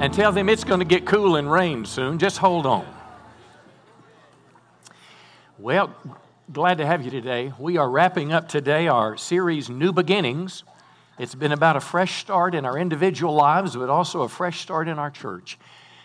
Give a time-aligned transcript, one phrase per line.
[0.00, 2.18] and tell them it's going to get cool and rain soon.
[2.18, 2.86] Just hold on.
[5.58, 5.94] Well,
[6.50, 7.52] glad to have you today.
[7.58, 10.64] We are wrapping up today our series, New Beginnings.
[11.18, 14.88] It's been about a fresh start in our individual lives, but also a fresh start
[14.88, 15.58] in our church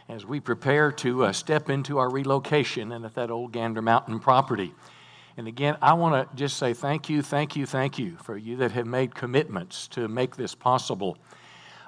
[0.10, 4.20] as we prepare to uh, step into our relocation and at that old Gander Mountain
[4.20, 4.74] property.
[5.38, 8.58] And again, I want to just say thank you, thank you, thank you for you
[8.58, 11.18] that have made commitments to make this possible.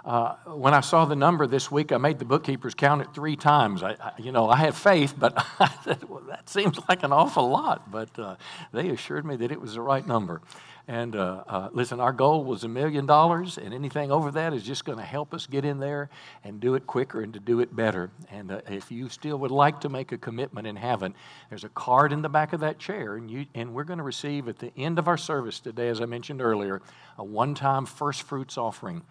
[0.07, 3.35] Uh, when I saw the number this week, I made the bookkeepers count it three
[3.35, 3.84] times.
[3.84, 7.11] I, I you know, I had faith, but I said, well, that seems like an
[7.11, 7.91] awful lot.
[7.91, 8.38] But uh,
[8.71, 10.41] they assured me that it was the right number.
[10.88, 14.63] And uh, uh, listen, our goal was a million dollars, and anything over that is
[14.63, 16.09] just going to help us get in there
[16.45, 18.09] and do it quicker and to do it better.
[18.31, 21.15] And uh, if you still would like to make a commitment in heaven,
[21.49, 24.05] there's a card in the back of that chair, and, you, and we're going to
[24.05, 26.81] receive at the end of our service today, as I mentioned earlier,
[27.17, 29.01] a one time first fruits offering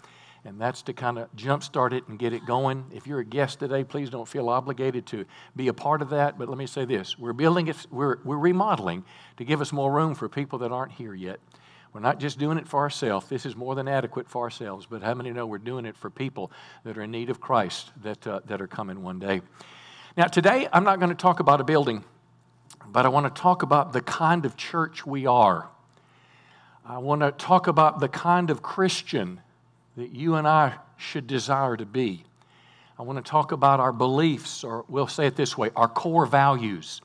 [0.47, 2.85] and that's to kind of jumpstart it and get it going.
[2.95, 5.25] If you're a guest today, please don't feel obligated to
[5.57, 6.39] be a part of that.
[6.39, 9.05] But let me say this we're building it, we're, we're remodeling
[9.39, 11.41] to give us more room for people that aren't here yet.
[11.93, 13.27] We're not just doing it for ourselves.
[13.29, 16.11] This is more than adequate for ourselves, but how many know we're doing it for
[16.11, 16.53] people
[16.85, 19.41] that are in need of Christ that, uh, that are coming one day?
[20.17, 22.05] Now, today, I'm not going to talk about a building,
[22.87, 25.69] but I want to talk about the kind of church we are.
[26.85, 29.41] I want to talk about the kind of Christian
[29.97, 32.25] that you and I should desire to be.
[32.99, 36.27] I want to talk about our beliefs, or we'll say it this way our core
[36.27, 37.01] values.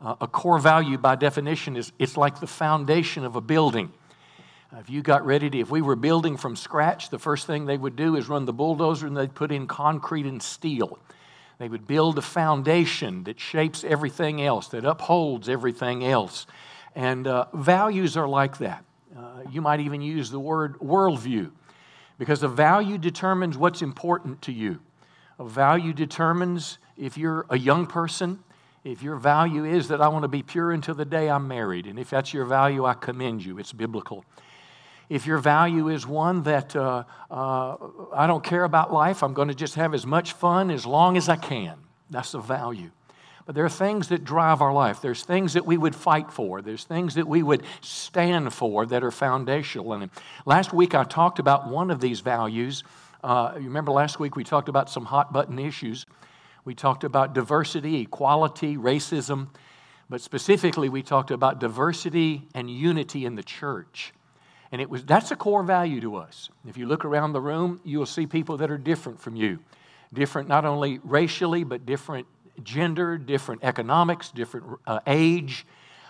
[0.00, 3.92] Uh, a core value, by definition, is it's like the foundation of a building.
[4.78, 7.76] If you got ready to, if we were building from scratch, the first thing they
[7.76, 10.98] would do is run the bulldozer and they'd put in concrete and steel.
[11.58, 16.46] They would build a foundation that shapes everything else, that upholds everything else.
[16.94, 18.84] And uh, values are like that.
[19.16, 21.50] Uh, you might even use the word worldview
[22.22, 24.78] because a value determines what's important to you.
[25.40, 28.38] A value determines if you're a young person,
[28.84, 31.88] if your value is that I want to be pure until the day I'm married,
[31.88, 33.58] and if that's your value, I commend you.
[33.58, 34.24] It's biblical.
[35.08, 37.76] If your value is one that uh, uh,
[38.14, 41.16] I don't care about life, I'm going to just have as much fun as long
[41.16, 41.76] as I can,
[42.08, 42.92] that's a value.
[43.44, 45.00] But there are things that drive our life.
[45.00, 46.62] There's things that we would fight for.
[46.62, 49.94] There's things that we would stand for that are foundational.
[49.94, 50.10] And
[50.46, 52.84] last week I talked about one of these values.
[53.24, 56.06] Uh, you remember last week we talked about some hot button issues.
[56.64, 59.48] We talked about diversity, equality, racism,
[60.08, 64.12] but specifically we talked about diversity and unity in the church.
[64.70, 66.48] And it was that's a core value to us.
[66.66, 69.58] If you look around the room, you'll see people that are different from you.
[70.12, 72.26] Different not only racially, but different
[72.62, 75.66] gender, different economics, different uh, age.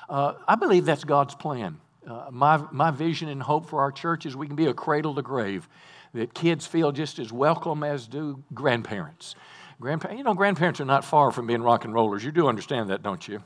[0.08, 1.80] Uh, I believe that's God's plan.
[2.06, 5.14] Uh, my, my vision and hope for our church is we can be a cradle
[5.14, 5.68] to grave,
[6.14, 9.34] that kids feel just as welcome as do grandparents.
[9.80, 12.24] Grandpa- you know, grandparents are not far from being rock and rollers.
[12.24, 13.42] You do understand that, don't you?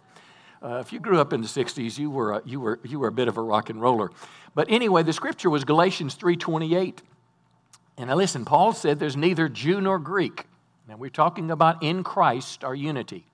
[0.63, 3.09] Uh, if you grew up in the 60s, you were, a, you, were, you were
[3.09, 4.11] a bit of a rock and roller.
[4.55, 6.99] But anyway, the scripture was Galatians 3.28.
[7.99, 10.47] And now listen, Paul said there's neither Jew nor Greek.
[10.89, 13.27] Now we're talking about in Christ, our unity.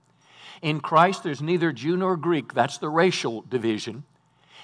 [0.62, 2.54] In Christ, there's neither Jew nor Greek.
[2.54, 4.04] That's the racial division.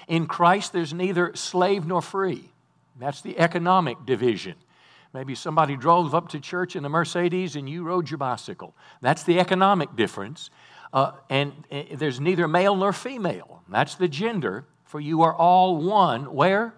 [0.07, 2.51] In Christ, there's neither slave nor free.
[2.99, 4.55] That's the economic division.
[5.13, 8.75] Maybe somebody drove up to church in a Mercedes and you rode your bicycle.
[9.01, 10.49] That's the economic difference.
[10.93, 13.61] Uh, and uh, there's neither male nor female.
[13.69, 14.65] That's the gender.
[14.85, 16.33] For you are all one.
[16.33, 16.73] Where?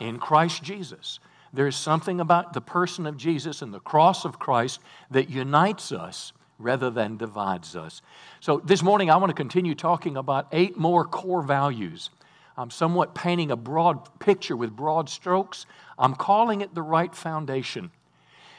[0.00, 1.18] In Christ Jesus.
[1.52, 4.80] There is something about the person of Jesus and the cross of Christ
[5.10, 8.02] that unites us rather than divides us.
[8.40, 12.10] So this morning, I want to continue talking about eight more core values.
[12.56, 15.66] I'm somewhat painting a broad picture with broad strokes.
[15.98, 17.90] I'm calling it the right foundation.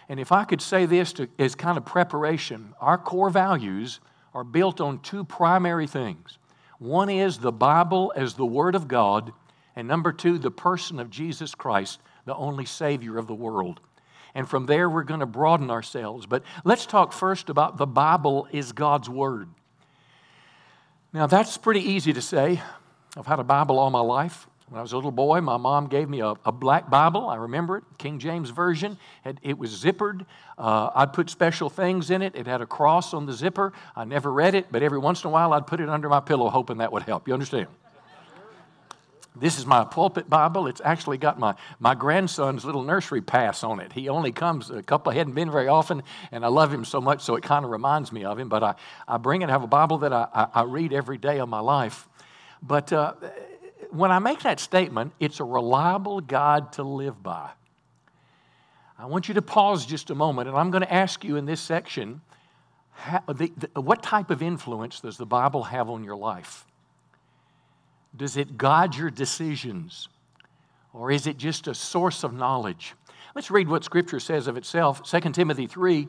[0.10, 4.00] And if I could say this to, as kind of preparation, our core values
[4.34, 6.38] are built on two primary things.
[6.80, 9.34] One is the Bible as the Word of God,
[9.76, 13.80] and number two, the person of Jesus Christ, the only Savior of the world.
[14.36, 16.28] And from there, we're going to broaden ourselves.
[16.28, 19.50] But let's talk first about the Bible is God's Word.
[21.14, 22.62] Now, that's pretty easy to say.
[23.16, 24.46] I've had a Bible all my life.
[24.68, 27.30] When I was a little boy, my mom gave me a, a black Bible.
[27.30, 28.98] I remember it, King James Version.
[29.42, 30.26] It, was zippered.
[30.58, 32.36] Uh, I'd put special things in it.
[32.36, 33.72] It had a cross on the zipper.
[33.96, 36.20] I never read it, but every once in a while I'd put it under my
[36.20, 37.30] pillow hoping that would help.
[37.30, 37.68] You understand?
[39.40, 40.68] This is my pulpit Bible.
[40.68, 43.94] It's actually got my, my grandson's little nursery pass on it.
[43.94, 47.22] He only comes a couple, hadn't been very often, and I love him so much,
[47.22, 48.50] so it kind of reminds me of him.
[48.50, 48.76] But I,
[49.08, 51.50] I bring it, I have a Bible that I, I, I read every day of
[51.50, 52.08] my life.
[52.62, 53.14] But uh,
[53.92, 57.52] when I make that statement, it's a reliable guide to live by.
[59.00, 61.46] I want you to pause just a moment, and I'm going to ask you in
[61.46, 62.22] this section
[62.92, 66.67] how, the, the, what type of influence does the Bible have on your life?
[68.18, 70.10] Does it guide your decisions?
[70.94, 72.96] Or is it just a source of knowledge?
[73.36, 75.04] Let's read what Scripture says of itself.
[75.04, 76.08] 2 Timothy 3,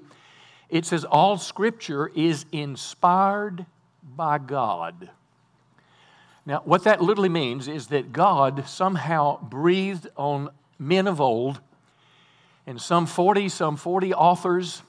[0.71, 3.67] it says, All Scripture is inspired
[4.17, 5.11] by God.
[6.47, 11.61] Now, what that literally means is that God somehow breathed on men of old,
[12.67, 14.83] and some 40, some 40 authors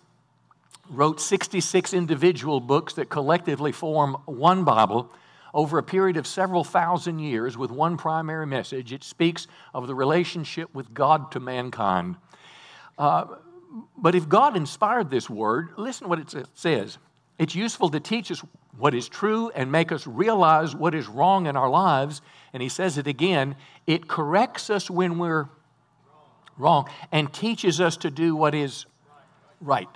[0.90, 5.12] wrote 66 individual books that collectively form one Bible
[5.54, 8.94] over a period of several thousand years with one primary message.
[8.94, 12.18] It speaks of the relationship with God to mankind.
[12.98, 13.26] Uh,
[13.98, 16.98] but if God inspired this word, listen to what it says.
[17.38, 18.44] It's useful to teach us
[18.78, 22.22] what is true and make us realize what is wrong in our lives.
[22.54, 23.56] And he says it again
[23.88, 25.50] it corrects us when we're
[26.58, 28.86] wrong and teaches us to do what is
[29.62, 29.88] right.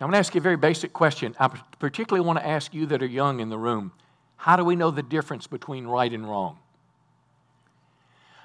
[0.00, 1.36] Now, I'm going to ask you a very basic question.
[1.38, 1.48] I
[1.78, 3.92] particularly want to ask you that are young in the room
[4.40, 6.58] how do we know the difference between right and wrong?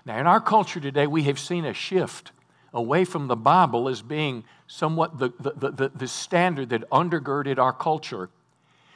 [0.05, 2.33] Now, in our culture today, we have seen a shift
[2.73, 7.71] away from the Bible as being somewhat the, the, the, the, standard that undergirded our
[7.71, 8.29] culture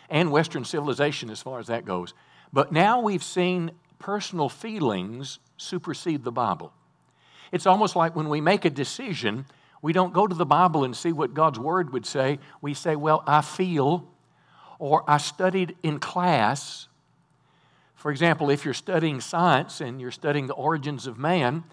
[0.09, 2.13] and Western civilization as far as that goes.
[2.51, 6.73] But now we've seen personal feelings supersede the Bible.
[7.53, 9.45] It's almost like when we make a decision,
[9.81, 12.39] we don't go to the Bible and see what God's Word would say.
[12.61, 14.05] We say, Well, I feel,
[14.79, 16.88] or I studied in class.
[17.99, 21.65] For example, if you're studying science and you're studying the origins of man,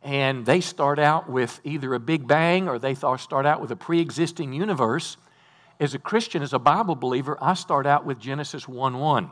[0.00, 3.76] and they start out with either a big bang or they start out with a
[3.76, 5.16] pre existing universe.
[5.80, 9.30] As a Christian, as a Bible believer, I start out with Genesis 1 1.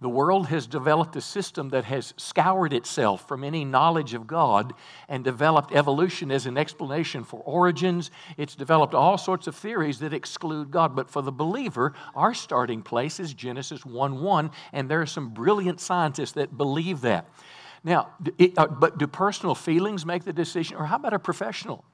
[0.00, 4.72] The world has developed a system that has scoured itself from any knowledge of God
[5.08, 8.10] and developed evolution as an explanation for origins.
[8.36, 10.96] It's developed all sorts of theories that exclude God.
[10.96, 15.30] But for the believer, our starting place is Genesis 1 1, and there are some
[15.30, 17.28] brilliant scientists that believe that.
[17.84, 20.76] Now, it, uh, but do personal feelings make the decision?
[20.76, 21.84] Or how about a professional?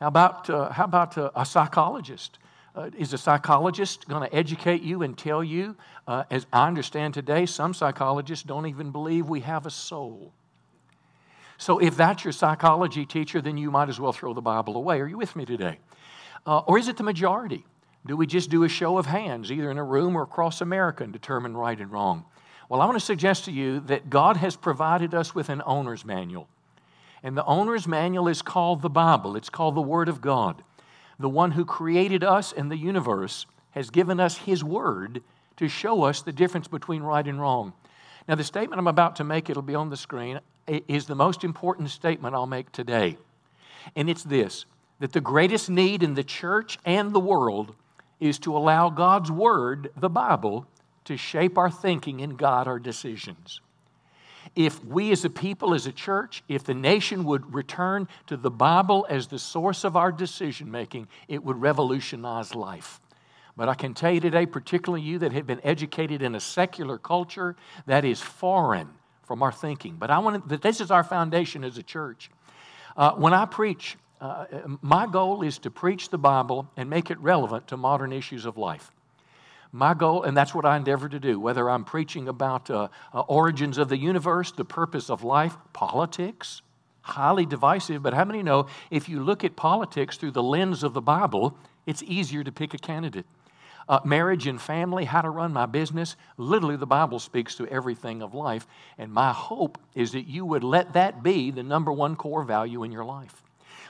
[0.00, 2.38] How about, uh, how about a psychologist?
[2.74, 5.76] Uh, is a psychologist going to educate you and tell you,
[6.08, 10.32] uh, as I understand today, some psychologists don't even believe we have a soul.
[11.56, 15.00] So if that's your psychology teacher, then you might as well throw the Bible away.
[15.00, 15.78] Are you with me today?
[16.44, 17.64] Uh, or is it the majority?
[18.06, 21.04] Do we just do a show of hands, either in a room or across America,
[21.04, 22.24] and determine right and wrong?
[22.68, 26.04] Well, I want to suggest to you that God has provided us with an owner's
[26.04, 26.48] manual.
[27.22, 30.62] And the owner's manual is called the Bible, it's called the Word of God.
[31.18, 35.22] The one who created us and the universe has given us His Word
[35.56, 37.72] to show us the difference between right and wrong.
[38.26, 41.44] Now, the statement I'm about to make, it'll be on the screen, is the most
[41.44, 43.18] important statement I'll make today.
[43.94, 44.64] And it's this
[45.00, 47.74] that the greatest need in the church and the world
[48.20, 50.66] is to allow God's Word, the Bible,
[51.04, 53.60] to shape our thinking and guide our decisions.
[54.56, 58.50] If we as a people, as a church, if the nation would return to the
[58.50, 63.00] Bible as the source of our decision making, it would revolutionize life.
[63.56, 66.98] But I can tell you today, particularly you that have been educated in a secular
[66.98, 67.56] culture,
[67.86, 68.88] that is foreign
[69.24, 69.96] from our thinking.
[69.96, 72.30] But I want that this is our foundation as a church.
[72.96, 74.46] Uh, when I preach, uh,
[74.82, 78.56] my goal is to preach the Bible and make it relevant to modern issues of
[78.56, 78.90] life.
[79.74, 83.22] My goal, and that's what I endeavor to do, whether I'm preaching about uh, uh,
[83.22, 86.62] origins of the universe, the purpose of life, politics,
[87.00, 90.94] highly divisive, but how many know if you look at politics through the lens of
[90.94, 93.26] the Bible, it's easier to pick a candidate?
[93.88, 96.14] Uh, marriage and family, how to run my business.
[96.36, 98.68] Literally, the Bible speaks to everything of life.
[98.96, 102.84] And my hope is that you would let that be the number one core value
[102.84, 103.42] in your life.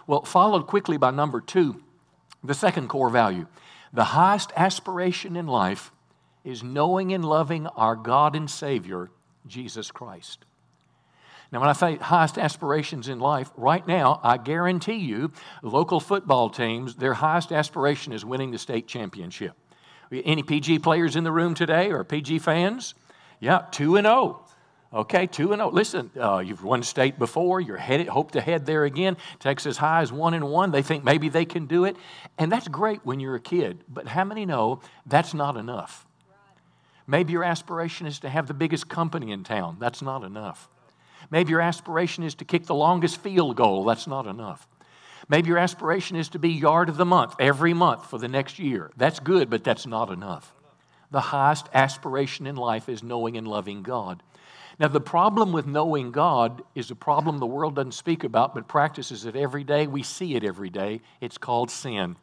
[0.07, 1.83] Well, followed quickly by number two,
[2.43, 3.47] the second core value
[3.95, 5.93] the highest aspiration in life
[6.45, 9.11] is knowing and loving our God and Savior,
[9.47, 10.45] Jesus Christ.
[11.53, 15.31] Now, when I say highest aspirations in life, right now, I guarantee you,
[15.63, 19.53] local football teams, their highest aspiration is winning the state championship.
[20.11, 22.95] Any PG players in the room today or PG fans?
[23.41, 24.44] Yeah, 2 and 0.
[24.95, 25.71] Okay, 2 and 0.
[25.71, 29.17] Listen, uh, you've won state before, you're headed, hope to head there again.
[29.41, 30.71] Texas High is 1 and 1.
[30.71, 31.97] They think maybe they can do it.
[32.39, 33.83] And that's great when you're a kid.
[33.89, 36.07] But how many know that's not enough?
[37.09, 39.79] Maybe your aspiration is to have the biggest company in town.
[39.81, 40.69] That's not enough.
[41.29, 43.85] Maybe your aspiration is to kick the longest field goal.
[43.85, 44.69] That's not enough.
[45.29, 48.61] Maybe your aspiration is to be yard of the month every month for the next
[48.61, 48.93] year.
[48.97, 50.55] That's good, but that's not enough.
[51.11, 54.23] The highest aspiration in life is knowing and loving God.
[54.78, 58.66] Now, the problem with knowing God is a problem the world doesn't speak about, but
[58.66, 59.87] practices it every day.
[59.87, 61.00] We see it every day.
[61.21, 62.16] It's called sin.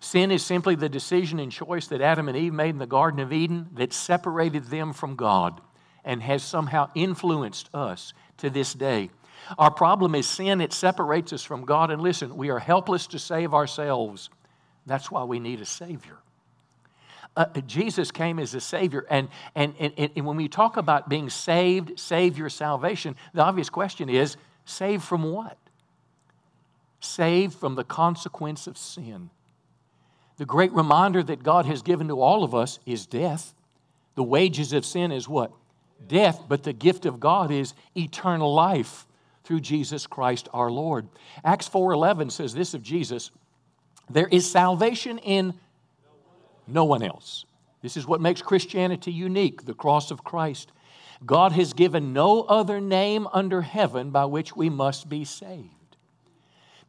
[0.00, 3.20] Sin is simply the decision and choice that Adam and Eve made in the Garden
[3.20, 5.60] of Eden that separated them from God
[6.04, 9.10] and has somehow influenced us to this day.
[9.58, 11.90] Our problem is sin, it separates us from God.
[11.90, 14.30] And listen, we are helpless to save ourselves.
[14.86, 16.16] That's why we need a Savior.
[17.36, 19.06] Uh, Jesus came as a Savior.
[19.08, 24.08] And, and, and, and when we talk about being saved, Savior, salvation, the obvious question
[24.08, 25.56] is saved from what?
[27.00, 29.30] Saved from the consequence of sin.
[30.38, 33.54] The great reminder that God has given to all of us is death.
[34.14, 35.52] The wages of sin is what?
[36.06, 39.06] Death, but the gift of God is eternal life
[39.44, 41.08] through Jesus Christ our Lord.
[41.44, 43.30] Acts 4:11 says this of Jesus,
[44.08, 45.54] there is salvation in
[46.72, 47.44] no one else.
[47.82, 50.72] This is what makes Christianity unique, the cross of Christ.
[51.24, 55.68] God has given no other name under heaven by which we must be saved.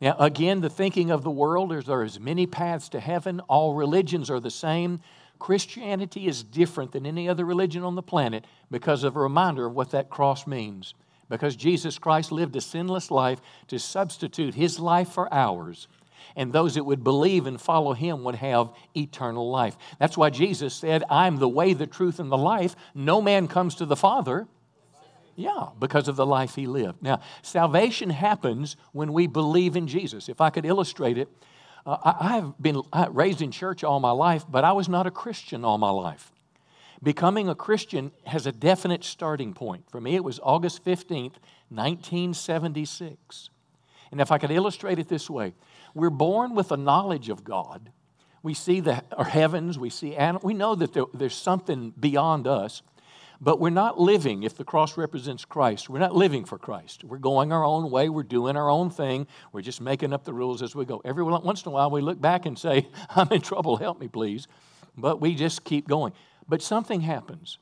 [0.02, 3.40] Now, again, the thinking of the world is there are as many paths to heaven.
[3.42, 5.00] All religions are the same.
[5.38, 9.76] Christianity is different than any other religion on the planet because of a reminder of
[9.76, 10.94] what that cross means.
[11.30, 15.88] Because Jesus Christ lived a sinless life to substitute his life for ours
[16.36, 19.78] and those that would believe and follow him would have eternal life.
[20.00, 22.76] That's why Jesus said, I'm the way, the truth, and the life.
[22.94, 24.48] No man comes to the Father.
[25.36, 27.02] Yeah, because of the life he lived.
[27.02, 30.30] Now, salvation happens when we believe in Jesus.
[30.30, 31.30] If I could illustrate it,
[31.86, 35.12] uh, I, have been raised in church all my life, but I was not a
[35.12, 36.32] Christian all my life.
[37.02, 39.90] Becoming a Christian has a definite starting point.
[39.90, 41.38] For me, it was August 15th,
[41.70, 43.50] 1976.
[44.12, 45.54] And if I could illustrate it this way,
[45.94, 47.92] we're born with a knowledge of God.
[48.44, 50.44] We see the our heavens, we see animals.
[50.44, 52.82] We know that there, there's something beyond us,
[53.40, 57.04] but we're not living, if the cross represents Christ, we're not living for Christ.
[57.04, 60.34] We're going our own way, we're doing our own thing, we're just making up the
[60.34, 61.02] rules as we go.
[61.04, 64.08] Every once in a while, we look back and say, I'm in trouble, help me,
[64.08, 64.48] please.
[64.98, 66.14] But we just keep going.
[66.48, 67.58] But something happens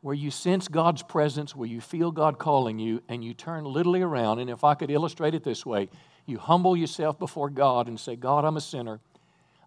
[0.00, 4.02] where you sense God's presence, where you feel God calling you, and you turn literally
[4.02, 4.38] around.
[4.38, 5.88] And if I could illustrate it this way,
[6.28, 9.00] you humble yourself before God and say, God, I'm a sinner.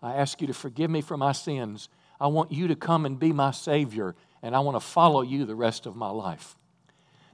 [0.01, 1.89] I ask you to forgive me for my sins.
[2.19, 5.45] I want you to come and be my Savior, and I want to follow you
[5.45, 6.55] the rest of my life.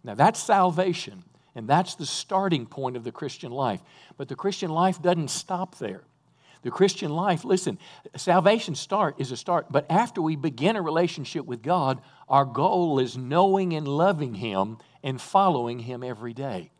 [0.03, 1.23] Now, that's salvation,
[1.55, 3.81] and that's the starting point of the Christian life.
[4.17, 6.03] But the Christian life doesn't stop there.
[6.63, 7.77] The Christian life, listen,
[8.15, 12.99] salvation start is a start, but after we begin a relationship with God, our goal
[12.99, 16.71] is knowing and loving Him and following Him every day.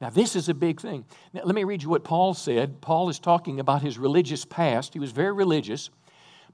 [0.00, 1.04] Now, this is a big thing.
[1.32, 2.80] Now, let me read you what Paul said.
[2.80, 4.92] Paul is talking about his religious past.
[4.92, 5.88] He was very religious,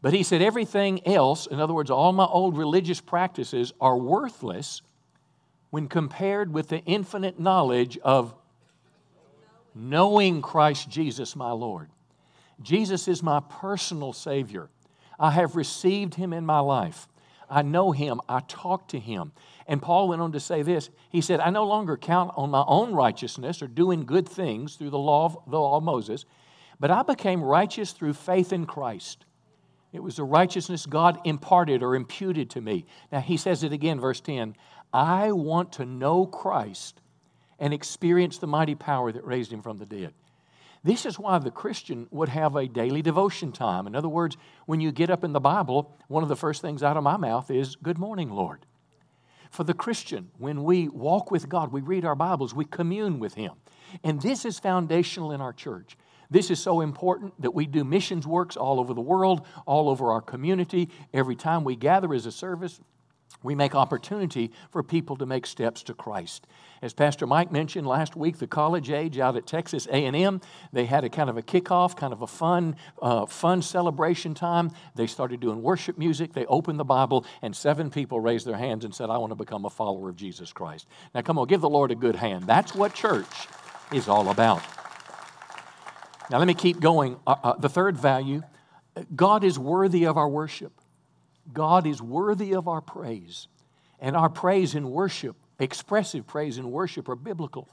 [0.00, 4.82] but he said, Everything else, in other words, all my old religious practices, are worthless
[5.70, 8.34] when compared with the infinite knowledge of
[9.74, 11.88] knowing Christ Jesus, my Lord.
[12.60, 14.68] Jesus is my personal Savior.
[15.18, 17.08] I have received Him in my life.
[17.48, 18.20] I know Him.
[18.28, 19.32] I talk to Him.
[19.72, 20.90] And Paul went on to say this.
[21.08, 24.90] He said, I no longer count on my own righteousness or doing good things through
[24.90, 26.26] the law of, the law of Moses,
[26.78, 29.24] but I became righteous through faith in Christ.
[29.90, 32.84] It was the righteousness God imparted or imputed to me.
[33.10, 34.56] Now he says it again, verse 10
[34.92, 37.00] I want to know Christ
[37.58, 40.12] and experience the mighty power that raised him from the dead.
[40.84, 43.86] This is why the Christian would have a daily devotion time.
[43.86, 44.36] In other words,
[44.66, 47.16] when you get up in the Bible, one of the first things out of my
[47.16, 48.66] mouth is, Good morning, Lord.
[49.52, 53.34] For the Christian, when we walk with God, we read our Bibles, we commune with
[53.34, 53.52] Him.
[54.02, 55.98] And this is foundational in our church.
[56.30, 60.10] This is so important that we do missions works all over the world, all over
[60.10, 60.88] our community.
[61.12, 62.80] Every time we gather as a service,
[63.42, 66.46] we make opportunity for people to make steps to Christ.
[66.82, 70.40] As Pastor Mike mentioned last week, the college age out at Texas A&M,
[70.72, 74.72] they had a kind of a kickoff, kind of a fun, uh, fun celebration time.
[74.96, 76.32] They started doing worship music.
[76.32, 79.36] They opened the Bible, and seven people raised their hands and said, "I want to
[79.36, 82.48] become a follower of Jesus Christ." Now, come on, give the Lord a good hand.
[82.48, 83.46] That's what church
[83.92, 84.62] is all about.
[86.30, 87.16] Now, let me keep going.
[87.26, 88.42] Uh, uh, the third value:
[89.14, 90.72] God is worthy of our worship.
[91.52, 93.48] God is worthy of our praise.
[94.00, 97.68] And our praise and worship, expressive praise and worship, are biblical.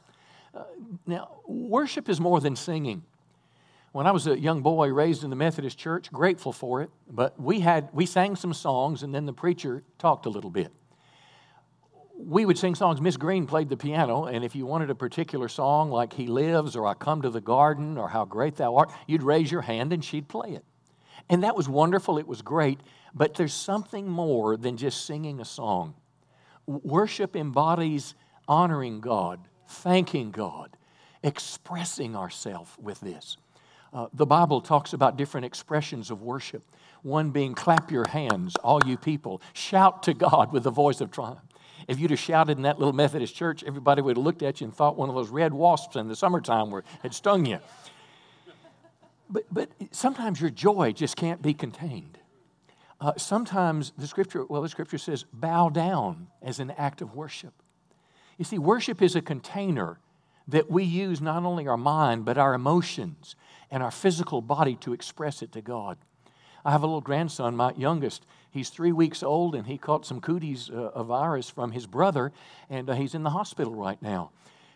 [0.53, 0.63] Uh,
[1.05, 3.03] now, worship is more than singing.
[3.91, 7.39] When I was a young boy raised in the Methodist church, grateful for it, but
[7.39, 10.71] we had we sang some songs and then the preacher talked a little bit.
[12.15, 13.01] We would sing songs.
[13.01, 16.75] Miss Green played the piano, and if you wanted a particular song like He Lives
[16.75, 19.93] or I Come to the Garden or How Great Thou Art, you'd raise your hand
[19.93, 20.65] and she'd play it.
[21.29, 22.79] And that was wonderful, it was great,
[23.13, 25.93] but there's something more than just singing a song.
[26.65, 28.15] worship embodies
[28.48, 30.75] honoring God, thanking God,
[31.24, 33.38] expressing ourselves with this.
[33.93, 36.63] Uh, the Bible talks about different expressions of worship.
[37.01, 39.41] One being, clap your hands, all you people.
[39.53, 41.39] Shout to God with the voice of triumph.
[41.88, 44.65] If you'd have shouted in that little Methodist church, everybody would have looked at you
[44.65, 47.59] and thought one of those red wasps in the summertime were, had stung you.
[49.29, 52.17] But, but sometimes your joy just can't be contained.
[53.00, 57.53] Uh, sometimes the scripture, well, the scripture says, bow down as an act of worship.
[58.38, 60.00] You see, worship is a container
[60.48, 63.36] that we use not only our mind, but our emotions
[63.69, 65.98] and our physical body to express it to God.
[66.65, 68.25] I have a little grandson, my youngest.
[68.51, 72.31] He's three weeks old, and he caught some cooties, uh, a virus from his brother,
[72.69, 74.31] and uh, he's in the hospital right now.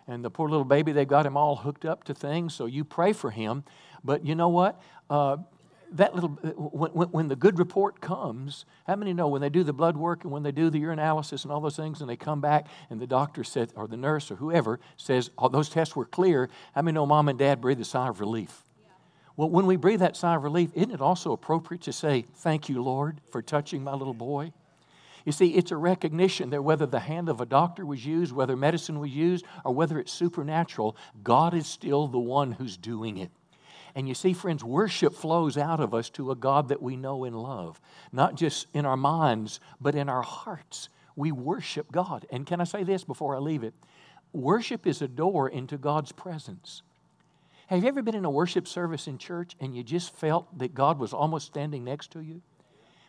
[0.07, 2.83] And the poor little baby, they've got him all hooked up to things, so you
[2.83, 3.63] pray for him.
[4.03, 4.81] But you know what?
[5.09, 5.37] Uh,
[5.93, 9.73] that little, when, when, the good report comes, how many know when they do the
[9.73, 12.41] blood work and when they do the urinalysis and all those things and they come
[12.41, 16.05] back and the doctor said, or the nurse or whoever says, all those tests were
[16.05, 18.63] clear, how many know mom and dad breathe a sigh of relief?
[19.37, 22.69] Well, when we breathe that sigh of relief, isn't it also appropriate to say, Thank
[22.69, 24.51] you, Lord, for touching my little boy?
[25.25, 28.57] You see, it's a recognition that whether the hand of a doctor was used, whether
[28.57, 33.31] medicine was used, or whether it's supernatural, God is still the one who's doing it.
[33.95, 37.23] And you see, friends, worship flows out of us to a God that we know
[37.25, 37.79] and love,
[38.11, 40.89] not just in our minds, but in our hearts.
[41.15, 42.25] We worship God.
[42.31, 43.75] And can I say this before I leave it?
[44.33, 46.81] Worship is a door into God's presence.
[47.67, 50.73] Have you ever been in a worship service in church and you just felt that
[50.73, 52.41] God was almost standing next to you?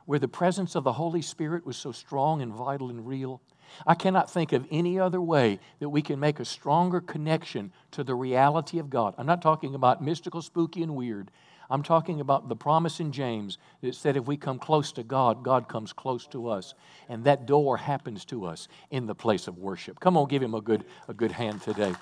[0.07, 3.41] Where the presence of the Holy Spirit was so strong and vital and real?
[3.87, 8.05] I cannot think of any other way that we can make a stronger connection to
[8.05, 9.15] the reality of God.
[9.17, 11.31] I'm not talking about mystical, spooky, and weird.
[11.71, 15.43] I'm talking about the promise in James that said if we come close to God,
[15.43, 16.75] God comes close to us.
[17.09, 19.99] And that door happens to us in the place of worship.
[20.01, 21.95] Come on, give him a good, a good hand today.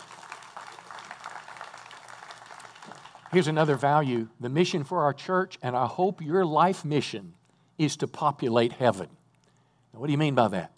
[3.30, 7.34] Here's another value the mission for our church, and I hope your life mission
[7.84, 9.08] is to populate heaven.
[9.92, 10.72] Now, what do you mean by that?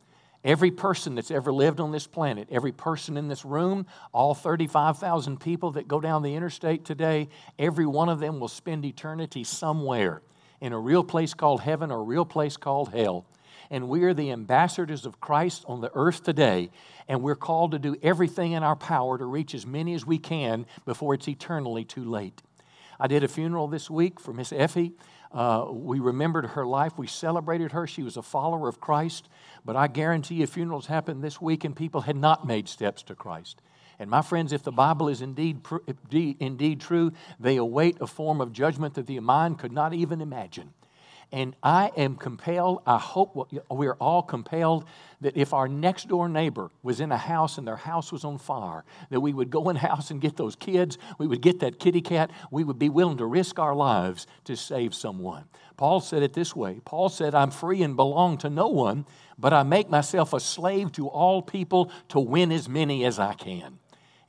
[0.44, 5.40] Every person that's ever lived on this planet, every person in this room, all 35,000
[5.40, 10.20] people that go down the interstate today, every one of them will spend eternity somewhere
[10.60, 13.24] in a real place called heaven or a real place called hell.
[13.70, 16.68] And we are the ambassadors of Christ on the earth today,
[17.08, 20.18] and we're called to do everything in our power to reach as many as we
[20.18, 22.42] can before it's eternally too late.
[23.00, 24.92] I did a funeral this week for Miss Effie.
[25.34, 26.96] Uh, we remembered her life.
[26.96, 27.88] We celebrated her.
[27.88, 29.28] She was a follower of Christ.
[29.64, 33.16] But I guarantee you, funerals happened this week and people had not made steps to
[33.16, 33.60] Christ.
[33.98, 35.60] And my friends, if the Bible is indeed,
[36.12, 40.72] indeed true, they await a form of judgment that the mind could not even imagine.
[41.34, 44.84] And I am compelled, I hope we're all compelled
[45.20, 48.38] that if our next door neighbor was in a house and their house was on
[48.38, 51.80] fire, that we would go in house and get those kids, we would get that
[51.80, 55.42] kitty cat, we would be willing to risk our lives to save someone.
[55.76, 59.04] Paul said it this way Paul said, I'm free and belong to no one,
[59.36, 63.34] but I make myself a slave to all people to win as many as I
[63.34, 63.80] can.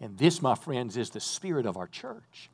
[0.01, 2.49] And this, my friends, is the spirit of our church.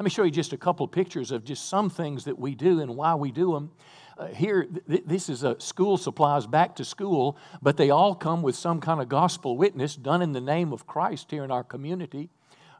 [0.00, 2.54] Let me show you just a couple of pictures of just some things that we
[2.54, 3.70] do and why we do them.
[4.16, 8.40] Uh, here, th- this is a school supplies back to school, but they all come
[8.40, 11.62] with some kind of gospel witness done in the name of Christ here in our
[11.62, 12.30] community.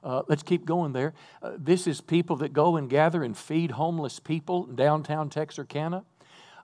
[0.02, 1.12] Uh, let's keep going there.
[1.42, 6.06] Uh, this is people that go and gather and feed homeless people in downtown Texarkana.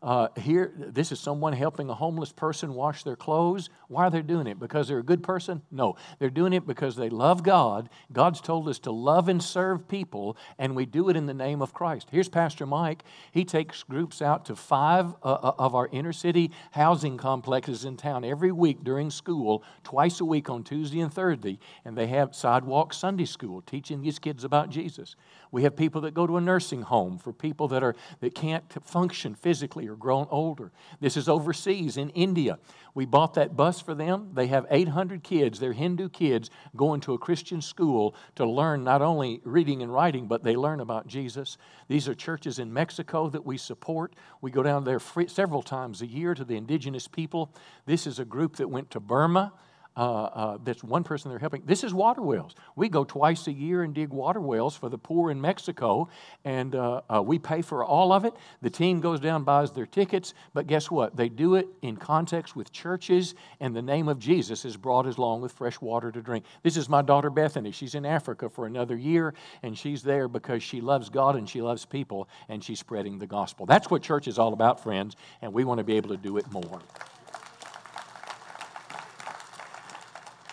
[0.07, 3.71] Uh, here, this is someone helping a homeless person wash their clothes.
[3.89, 4.57] Why are they doing it?
[4.57, 5.63] Because they're a good person?
[5.73, 5.97] No.
[6.21, 7.91] They're doing it because they love God.
[8.13, 11.61] God's told us to love and serve people, and we do it in the name
[11.61, 12.07] of Christ.
[12.13, 13.03] Here's Pastor Mike.
[13.33, 17.97] He takes groups out to five uh, uh of our inner city housing complexes in
[17.97, 22.33] town every week during school, twice a week on Tuesday and Thursday, and they have
[22.33, 25.17] sidewalk Sunday school teaching these kids about Jesus.
[25.51, 28.65] We have people that go to a nursing home for people that, are, that can't
[28.85, 30.73] function physically or grown older.
[31.01, 32.59] This is overseas in India.
[32.95, 34.31] We bought that bus for them.
[34.35, 39.03] They have 800 kids, they're Hindu kids, going to a Christian school to learn not
[39.03, 41.59] only reading and writing, but they learn about Jesus.
[41.89, 44.15] These are churches in Mexico that we support.
[44.41, 47.53] We go down there several times a year to the indigenous people.
[47.85, 49.53] This is a group that went to Burma
[49.97, 51.63] uh, uh, that's one person they're helping.
[51.65, 52.55] This is water wells.
[52.75, 56.09] We go twice a year and dig water wells for the poor in Mexico,
[56.45, 58.35] and uh, uh, we pay for all of it.
[58.61, 61.17] The team goes down, buys their tickets, but guess what?
[61.17, 65.41] They do it in context with churches, and the name of Jesus is brought along
[65.41, 66.45] with fresh water to drink.
[66.63, 67.71] This is my daughter Bethany.
[67.71, 71.63] She's in Africa for another year, and she's there because she loves God and she
[71.63, 73.65] loves people, and she's spreading the gospel.
[73.67, 76.37] That's what church is all about, friends, and we want to be able to do
[76.37, 76.81] it more.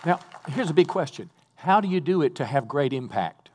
[0.05, 3.49] Now, here's a big question How do you do it to have great impact?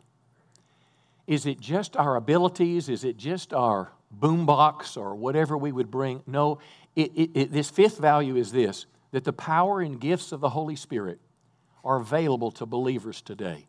[1.27, 2.89] Is it just our abilities?
[2.89, 6.23] Is it just our boombox or whatever we would bring?
[6.27, 6.59] No,
[6.97, 10.51] it, it, it, this fifth value is this that the power and gifts of the
[10.51, 11.19] Holy Spirit
[11.83, 13.67] are available to believers today.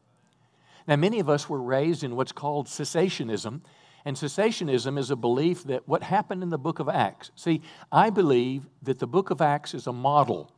[0.86, 3.62] Now, many of us were raised in what's called cessationism,
[4.04, 7.32] and cessationism is a belief that what happened in the book of Acts.
[7.36, 7.62] See,
[7.92, 10.52] I believe that the book of Acts is a model,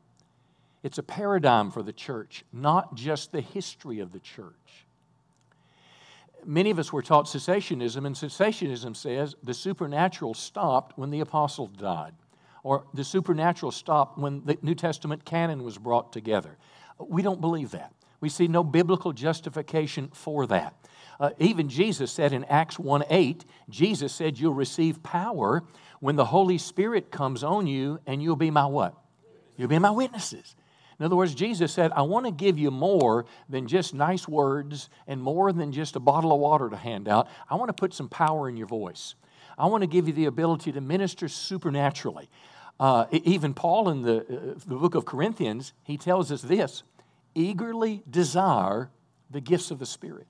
[0.84, 4.86] it's a paradigm for the church, not just the history of the church.
[6.44, 11.70] Many of us were taught cessationism, and cessationism says the supernatural stopped when the apostles
[11.78, 12.14] died,
[12.64, 16.58] or the supernatural stopped when the New Testament canon was brought together.
[16.98, 17.94] We don't believe that.
[18.20, 20.76] We see no biblical justification for that.
[21.20, 25.64] Uh, even Jesus said in Acts 1 8, Jesus said, You'll receive power
[26.00, 28.96] when the Holy Spirit comes on you, and you'll be my what?
[29.58, 30.56] You'll be my witnesses.
[31.02, 34.88] In other words, Jesus said, I want to give you more than just nice words
[35.08, 37.28] and more than just a bottle of water to hand out.
[37.50, 39.16] I want to put some power in your voice.
[39.58, 42.30] I want to give you the ability to minister supernaturally.
[42.80, 46.84] Uh, even Paul in the, uh, the book of Corinthians, he tells us this
[47.34, 48.92] eagerly desire
[49.32, 50.28] the gifts of the Spirit.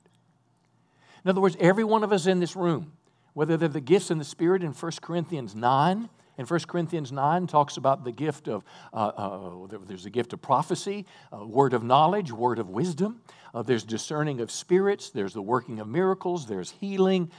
[1.25, 2.93] In other words, every one of us in this room,
[3.33, 7.47] whether they're the gifts in the Spirit in 1 Corinthians 9, and 1 Corinthians 9
[7.47, 8.63] talks about the gift of,
[8.93, 13.21] uh, uh, there's a gift of prophecy, word of knowledge, word of wisdom.
[13.53, 17.29] Uh, there's discerning of spirits, there's the working of miracles, there's healing.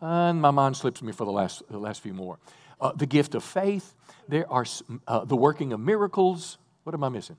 [0.00, 2.38] and my mind slips me for the last, the last few more.
[2.80, 3.94] Uh, the gift of faith,
[4.28, 4.66] there are
[5.06, 6.58] uh, the working of miracles.
[6.84, 7.36] What am I missing?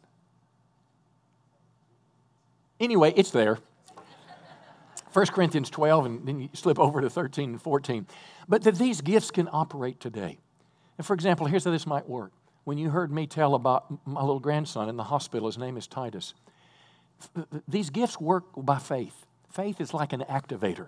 [2.79, 3.59] Anyway, it's there.
[5.11, 8.07] 1 Corinthians 12, and then you slip over to 13 and 14.
[8.47, 10.39] But that these gifts can operate today.
[10.97, 12.31] And for example, here's how this might work.
[12.63, 15.87] When you heard me tell about my little grandson in the hospital, his name is
[15.87, 16.33] Titus.
[17.67, 19.25] These gifts work by faith.
[19.49, 20.87] Faith is like an activator.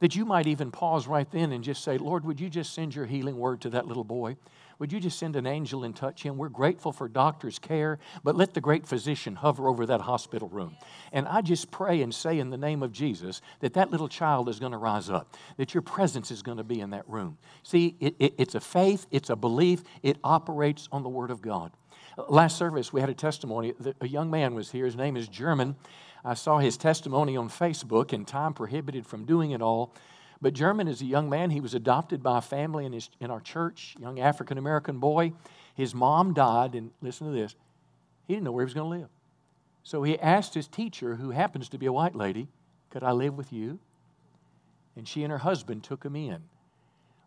[0.00, 2.94] That you might even pause right then and just say, Lord, would you just send
[2.94, 4.36] your healing word to that little boy?
[4.78, 6.36] Would you just send an angel and touch him?
[6.36, 10.76] We're grateful for doctor's care, but let the great physician hover over that hospital room.
[11.12, 14.48] And I just pray and say in the name of Jesus that that little child
[14.48, 17.38] is going to rise up, that your presence is going to be in that room.
[17.62, 21.40] See, it, it, it's a faith, it's a belief, it operates on the Word of
[21.42, 21.72] God.
[22.28, 23.74] Last service, we had a testimony.
[24.00, 24.84] A young man was here.
[24.84, 25.74] His name is German.
[26.24, 29.94] I saw his testimony on Facebook, and time prohibited from doing it all.
[30.40, 31.50] But German is a young man.
[31.50, 35.32] He was adopted by a family in, his, in our church, young African American boy.
[35.74, 37.54] His mom died, and listen to this
[38.26, 39.10] he didn't know where he was going to live.
[39.82, 42.48] So he asked his teacher, who happens to be a white lady,
[42.90, 43.78] Could I live with you?
[44.96, 46.42] And she and her husband took him in.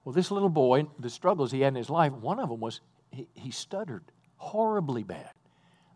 [0.03, 2.79] Well, this little boy, the struggles he had in his life, one of them was
[3.11, 4.03] he, he stuttered
[4.37, 5.31] horribly bad.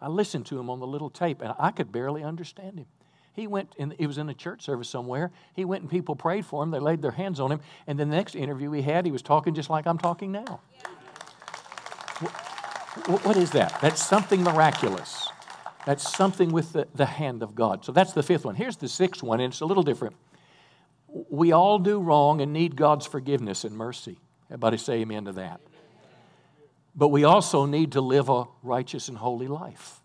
[0.02, 2.88] I listened to him on the little tape, and I could barely understand him.
[3.34, 5.32] He went, and he was in a church service somewhere.
[5.54, 6.72] He went and people prayed for him.
[6.72, 7.62] They laid their hands on him.
[7.88, 10.60] And then the next interview he had, he was talking just like I'm talking now.
[13.06, 13.80] What, what is that?
[13.82, 15.30] That's something miraculous.
[15.86, 17.86] That's something with the, the hand of God.
[17.86, 18.56] So that's the fifth one.
[18.56, 20.15] Here's the sixth one, and it's a little different.
[21.08, 24.20] We all do wrong and need God's forgiveness and mercy.
[24.50, 25.62] Everybody say amen to that.
[26.96, 30.02] But we also need to live a righteous and holy life.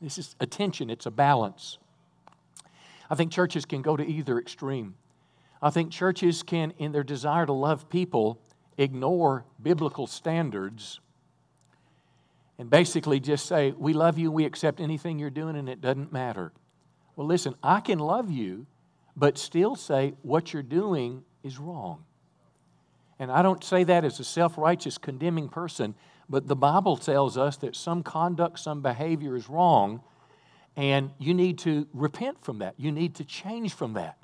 [0.00, 1.78] This is attention, it's a balance.
[3.10, 4.94] I think churches can go to either extreme.
[5.62, 8.40] I think churches can, in their desire to love people,
[8.76, 11.00] ignore biblical standards
[12.58, 16.12] and basically just say, We love you, we accept anything you're doing, and it doesn't
[16.12, 16.52] matter.
[17.16, 18.66] Well, listen, I can love you,
[19.16, 22.04] but still say what you're doing is wrong.
[23.18, 25.94] And I don't say that as a self righteous, condemning person,
[26.28, 30.02] but the Bible tells us that some conduct, some behavior is wrong,
[30.76, 32.74] and you need to repent from that.
[32.76, 34.18] You need to change from that.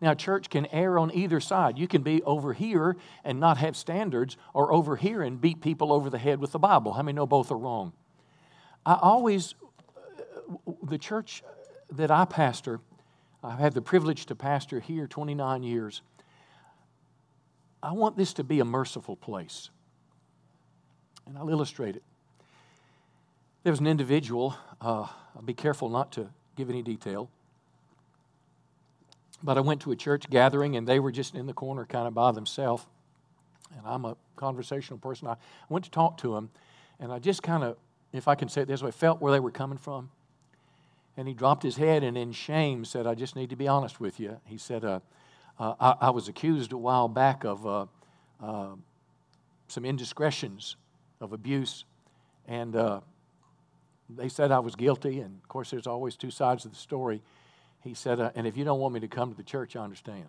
[0.00, 1.78] Now, church can err on either side.
[1.78, 5.92] You can be over here and not have standards, or over here and beat people
[5.92, 6.92] over the head with the Bible.
[6.92, 7.92] How many know both are wrong?
[8.84, 9.54] I always,
[9.96, 11.42] uh, the church
[11.90, 12.80] that I pastor,
[13.42, 16.02] I've had the privilege to pastor here 29 years.
[17.82, 19.70] I want this to be a merciful place.
[21.26, 22.02] And I'll illustrate it.
[23.66, 27.28] There was an individual, uh, I'll be careful not to give any detail,
[29.42, 32.06] but I went to a church gathering and they were just in the corner kind
[32.06, 32.86] of by themselves.
[33.76, 35.26] And I'm a conversational person.
[35.26, 35.34] I
[35.68, 36.50] went to talk to them
[37.00, 37.76] and I just kind of,
[38.12, 40.10] if I can say it this way, felt where they were coming from.
[41.16, 43.98] And he dropped his head and in shame said, I just need to be honest
[43.98, 44.40] with you.
[44.44, 45.00] He said, uh,
[45.58, 47.86] uh, I, I, was accused a while back of uh,
[48.40, 48.76] uh
[49.66, 50.76] some indiscretions
[51.20, 51.84] of abuse.
[52.46, 53.00] And uh,
[54.08, 57.22] they said I was guilty, and of course, there's always two sides of the story.
[57.82, 59.82] He said, uh, And if you don't want me to come to the church, I
[59.82, 60.26] understand.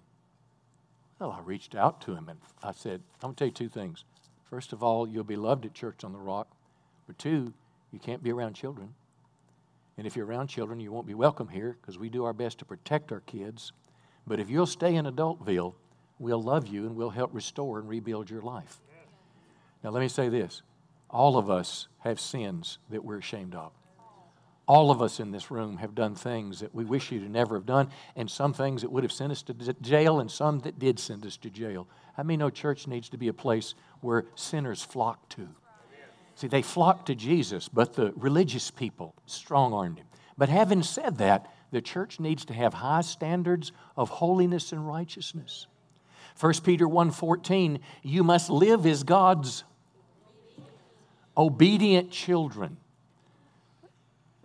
[1.19, 3.69] Well, I reached out to him and I said, I'm going to tell you two
[3.69, 4.03] things.
[4.49, 6.47] First of all, you'll be loved at Church on the Rock.
[7.07, 7.53] But two,
[7.91, 8.93] you can't be around children.
[9.97, 12.59] And if you're around children, you won't be welcome here because we do our best
[12.59, 13.71] to protect our kids.
[14.27, 15.73] But if you'll stay in Adultville,
[16.19, 18.79] we'll love you and we'll help restore and rebuild your life.
[19.83, 20.61] Now, let me say this
[21.09, 23.71] all of us have sins that we're ashamed of.
[24.67, 27.55] All of us in this room have done things that we wish you to never
[27.55, 30.77] have done, and some things that would have sent us to jail, and some that
[30.77, 31.87] did send us to jail.
[32.17, 35.47] I mean, no church needs to be a place where sinners flock to.
[36.35, 40.07] See, they flocked to Jesus, but the religious people strong armed him.
[40.37, 45.67] But having said that, the church needs to have high standards of holiness and righteousness.
[46.39, 49.63] 1 Peter 1:14, you must live as God's
[51.37, 52.77] obedient children.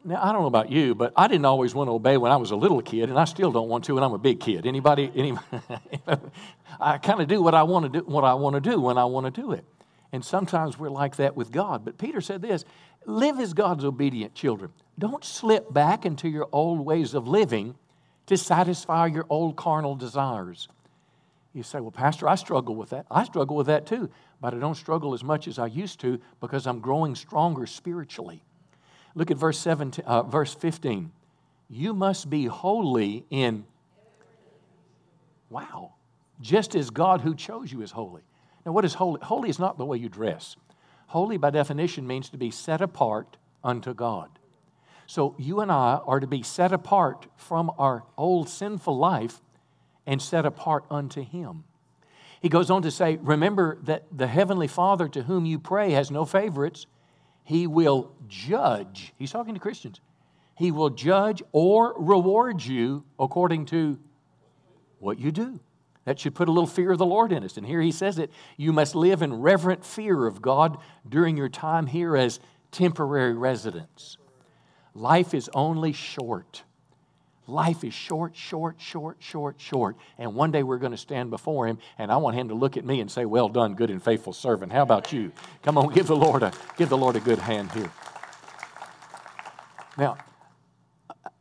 [0.05, 2.37] Now, I don't know about you, but I didn't always want to obey when I
[2.37, 4.67] was a little kid, and I still don't want to when I'm a big kid.
[4.67, 5.11] Anybody?
[5.15, 5.35] Any,
[6.81, 8.99] I kind of do what I want to do, what I want to do when
[8.99, 9.65] I want to do it.
[10.13, 11.85] And sometimes we're like that with God.
[11.85, 12.65] But Peter said this
[13.07, 14.73] live as God's obedient children.
[14.99, 17.77] Don't slip back into your old ways of living
[18.27, 20.69] to satisfy your old carnal desires.
[21.55, 23.07] You say, Well, Pastor, I struggle with that.
[23.11, 24.11] I struggle with that too,
[24.43, 28.43] but I don't struggle as much as I used to because I'm growing stronger spiritually.
[29.15, 31.13] Look at verse, 17, uh, verse 15.
[31.71, 33.65] You must be holy in.
[35.49, 35.93] Wow.
[36.41, 38.23] Just as God who chose you is holy.
[38.67, 39.21] Now, what is holy?
[39.23, 40.57] Holy is not the way you dress.
[41.07, 44.29] Holy, by definition, means to be set apart unto God.
[45.07, 49.41] So, you and I are to be set apart from our old sinful life
[50.05, 51.63] and set apart unto Him.
[52.43, 56.11] He goes on to say, Remember that the Heavenly Father to whom you pray has
[56.11, 56.87] no favorites.
[57.45, 59.15] He will judge.
[59.17, 60.01] He's talking to Christians.
[60.57, 63.99] He will judge or reward you according to
[64.99, 65.61] what you do.
[66.05, 67.57] That should put a little fear of the Lord in us.
[67.57, 70.79] And here he says it you must live in reverent fear of God
[71.09, 72.41] during your time here as
[72.73, 74.19] temporary residents.
[74.95, 76.65] Life is only short.
[77.53, 79.97] Life is short, short, short, short, short.
[80.17, 82.79] And one day we're going to stand before him, and I want him to look
[82.79, 84.73] at me and say, Well done, good and faithful servant.
[84.73, 85.33] How about you?
[85.63, 87.91] Come on, give the Lord a, give the Lord a good hand here.
[89.99, 90.17] Now,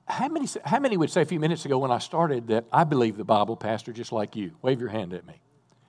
[0.05, 2.83] how many, how many would say a few minutes ago when I started that I
[2.83, 4.51] believe the Bible, Pastor, just like you?
[4.61, 5.41] Wave your hand at me.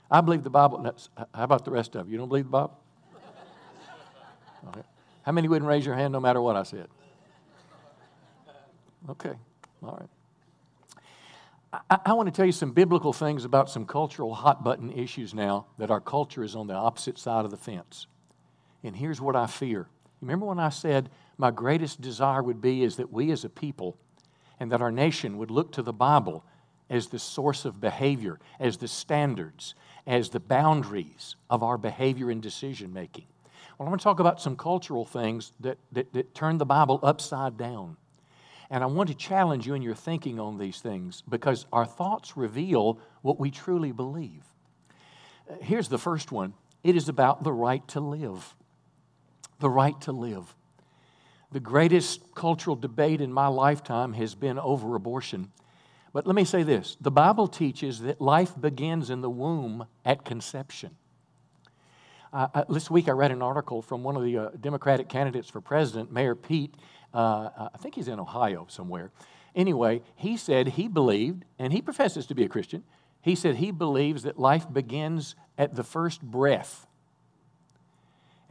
[0.09, 0.95] I believe the Bible.
[1.17, 2.13] How about the rest of you?
[2.13, 2.79] You don't believe the Bible?
[4.69, 4.83] Okay.
[5.25, 6.87] How many wouldn't raise your hand no matter what I said?
[9.11, 9.35] Okay,
[9.83, 11.83] all right.
[11.91, 15.35] I, I want to tell you some biblical things about some cultural hot button issues
[15.35, 18.07] now that our culture is on the opposite side of the fence.
[18.83, 19.89] And here's what I fear.
[20.21, 23.97] Remember when I said my greatest desire would be is that we as a people
[24.61, 26.45] and that our nation would look to the Bible
[26.91, 29.75] as the source of behavior, as the standards,
[30.07, 33.25] as the boundaries of our behavior and decision making.
[33.79, 37.01] Well, I want to talk about some cultural things that, that, that turn the Bible
[37.03, 37.97] upside down.
[38.73, 42.39] And I want to challenge you in your thinking on these things because our thoughts
[42.39, 44.47] reveal what we truly believe.
[45.61, 48.57] Here's the first one it is about the right to live.
[49.61, 50.55] The right to live.
[51.53, 55.53] The greatest cultural debate in my lifetime has been over abortion.
[56.15, 60.25] But let me say this the Bible teaches that life begins in the womb at
[60.25, 60.97] conception.
[62.33, 65.61] Uh, this week I read an article from one of the uh, Democratic candidates for
[65.61, 66.75] president, Mayor Pete.
[67.13, 69.11] Uh, I think he's in Ohio somewhere.
[69.55, 72.85] Anyway, he said he believed, and he professes to be a Christian,
[73.21, 76.87] he said he believes that life begins at the first breath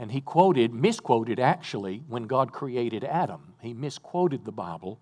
[0.01, 3.53] and he quoted, misquoted actually, when God created Adam.
[3.61, 4.99] He misquoted the Bible.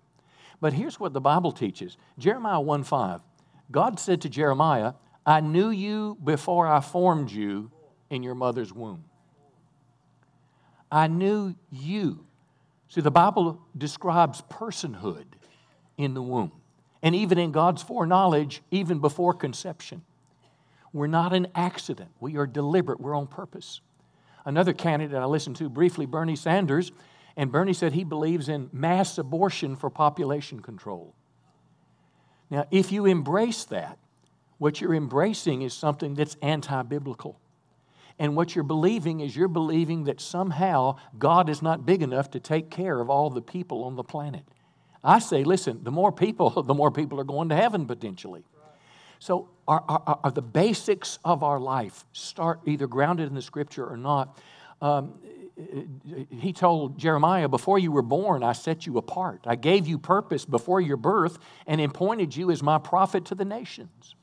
[0.60, 3.22] But here's what the Bible teaches Jeremiah 1 5.
[3.70, 4.92] God said to Jeremiah,
[5.24, 7.70] I knew you before I formed you
[8.10, 9.04] in your mother's womb.
[10.92, 12.26] I knew you.
[12.90, 15.24] See, the Bible describes personhood
[15.96, 16.52] in the womb.
[17.02, 20.02] And even in God's foreknowledge, even before conception.
[20.92, 22.10] We're not an accident.
[22.20, 23.00] We are deliberate.
[23.00, 23.80] We're on purpose
[24.44, 26.92] another candidate I listened to briefly, Bernie Sanders,
[27.36, 31.14] and Bernie said he believes in mass abortion for population control.
[32.50, 33.98] Now, if you embrace that,
[34.58, 37.38] what you're embracing is something that's anti biblical.
[38.20, 42.38] And what you're believing is you're believing that somehow God is not big enough to
[42.38, 44.44] take care of all the people on the planet.
[45.02, 48.44] I say, listen, the more people, the more people are going to heaven potentially.
[49.20, 54.38] So, are, the basics of our life start either grounded in the scripture or not?
[54.80, 55.20] Um,
[56.30, 59.40] he told Jeremiah, Before you were born, I set you apart.
[59.46, 63.44] I gave you purpose before your birth and appointed you as my prophet to the
[63.44, 64.14] nations.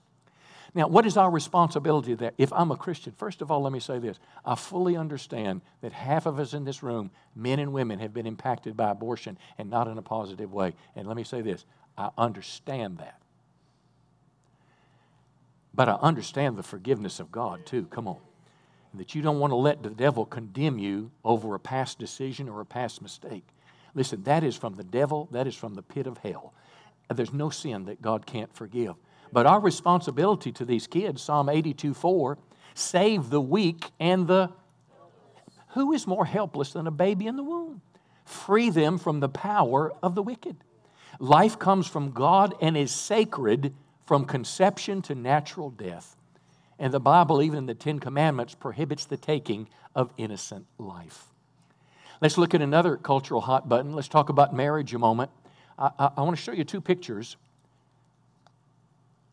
[0.73, 2.33] Now, what is our responsibility there?
[2.37, 4.19] If I'm a Christian, first of all, let me say this.
[4.45, 8.27] I fully understand that half of us in this room, men and women, have been
[8.27, 10.73] impacted by abortion and not in a positive way.
[10.95, 11.65] And let me say this
[11.97, 13.19] I understand that.
[15.73, 17.85] But I understand the forgiveness of God too.
[17.85, 18.17] Come on.
[18.93, 22.61] That you don't want to let the devil condemn you over a past decision or
[22.61, 23.45] a past mistake.
[23.93, 26.53] Listen, that is from the devil, that is from the pit of hell.
[27.13, 28.95] There's no sin that God can't forgive.
[29.31, 32.37] But our responsibility to these kids, Psalm 82 4,
[32.73, 34.51] save the weak and the.
[35.71, 37.81] Who is more helpless than a baby in the womb?
[38.25, 40.57] Free them from the power of the wicked.
[41.19, 43.73] Life comes from God and is sacred
[44.05, 46.15] from conception to natural death.
[46.79, 51.25] And the Bible, even in the Ten Commandments, prohibits the taking of innocent life.
[52.21, 53.93] Let's look at another cultural hot button.
[53.93, 55.31] Let's talk about marriage a moment.
[55.77, 57.35] I, I, I want to show you two pictures,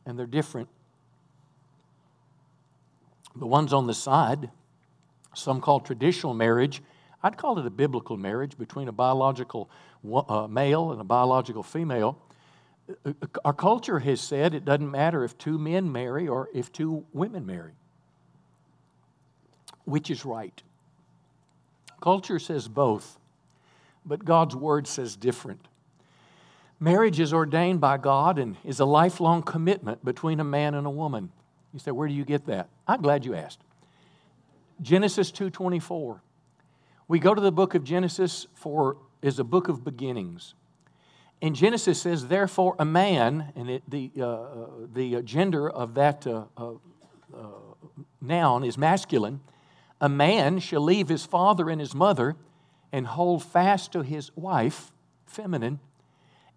[0.07, 0.69] and they're different.
[3.37, 4.51] The ones on the side,
[5.35, 6.83] some call traditional marriage.
[7.23, 9.71] I'd call it a biblical marriage between a biological
[10.29, 12.19] uh, male and a biological female
[13.45, 17.47] our culture has said it doesn't matter if two men marry or if two women
[17.47, 17.73] marry.
[19.85, 20.63] Which is right?
[22.01, 23.19] Culture says both,
[24.05, 25.67] but God's word says different.
[26.85, 30.91] Marriage is ordained by God and is a lifelong commitment between a man and a
[30.91, 31.33] woman.
[31.73, 32.69] You say, where do you get that?
[32.87, 33.61] I'm glad you asked.
[34.83, 36.21] Genesis 2:24.
[37.09, 40.53] We go to the book of Genesis for is a book of beginnings.
[41.41, 46.27] In Genesis says, therefore, a man, and it, the, uh, uh the gender of that
[46.27, 46.73] uh, uh,
[47.35, 47.47] uh,
[48.21, 49.41] noun is masculine,
[50.03, 52.37] a man shall leave his father and his mother
[52.93, 54.93] and hold fast to his wife,
[55.25, 55.81] feminine,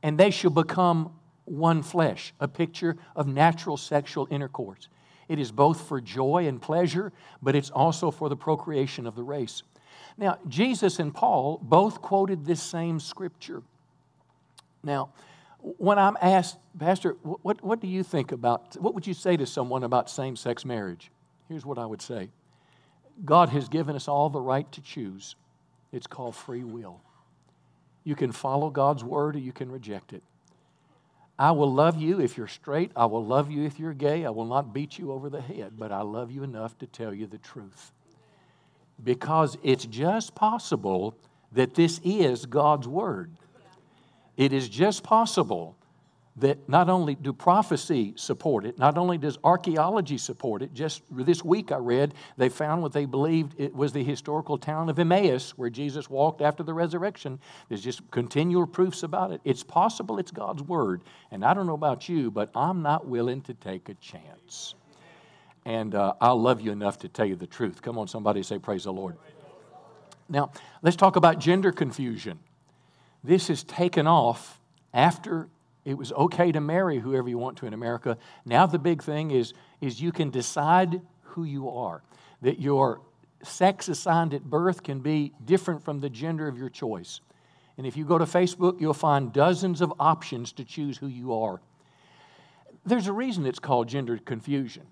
[0.04, 1.12] and they shall become
[1.46, 4.90] one flesh, a picture of natural sexual intercourse.
[5.28, 9.24] It is both for joy and pleasure, but it's also for the procreation of the
[9.24, 9.64] race.
[10.18, 13.62] Now, Jesus and Paul both quoted this same scripture.
[14.84, 15.10] Now,
[15.60, 19.46] when I'm asked, Pastor, what, what do you think about, what would you say to
[19.46, 21.12] someone about same sex marriage?
[21.50, 22.30] Here's what I would say
[23.26, 25.36] God has given us all the right to choose.
[25.92, 27.02] It's called free will.
[28.08, 30.24] You can follow God's word or you can reject it.
[31.38, 32.90] I will love you if you're straight.
[32.96, 34.24] I will love you if you're gay.
[34.24, 37.14] I will not beat you over the head, but I love you enough to tell
[37.14, 37.92] you the truth.
[39.04, 41.18] Because it's just possible
[41.52, 43.30] that this is God's word.
[44.38, 45.76] It is just possible
[46.38, 51.44] that not only do prophecy support it, not only does archaeology support it, just this
[51.44, 55.58] week I read they found what they believed it was the historical town of Emmaus
[55.58, 57.40] where Jesus walked after the resurrection.
[57.70, 59.42] There's just continual proofs about it.
[59.44, 61.02] It's possible it's God's word.
[61.32, 64.76] And I don't know about you, but I'm not willing to take a chance.
[65.66, 67.82] And uh, I'll love you enough to tell you the truth.
[67.82, 69.18] Come on, somebody say, Praise the Lord.
[70.30, 72.40] Now, let's talk about gender confusion.
[73.24, 74.60] This is taken off
[74.94, 75.50] after
[75.88, 78.18] it was okay to marry whoever you want to in America.
[78.44, 82.04] Now the big thing is, is you can decide who you are.
[82.42, 83.00] That your
[83.42, 87.22] sex assigned at birth can be different from the gender of your choice.
[87.78, 91.34] And if you go to Facebook, you'll find dozens of options to choose who you
[91.34, 91.62] are.
[92.86, 94.84] There's a reason it's called gender confusion.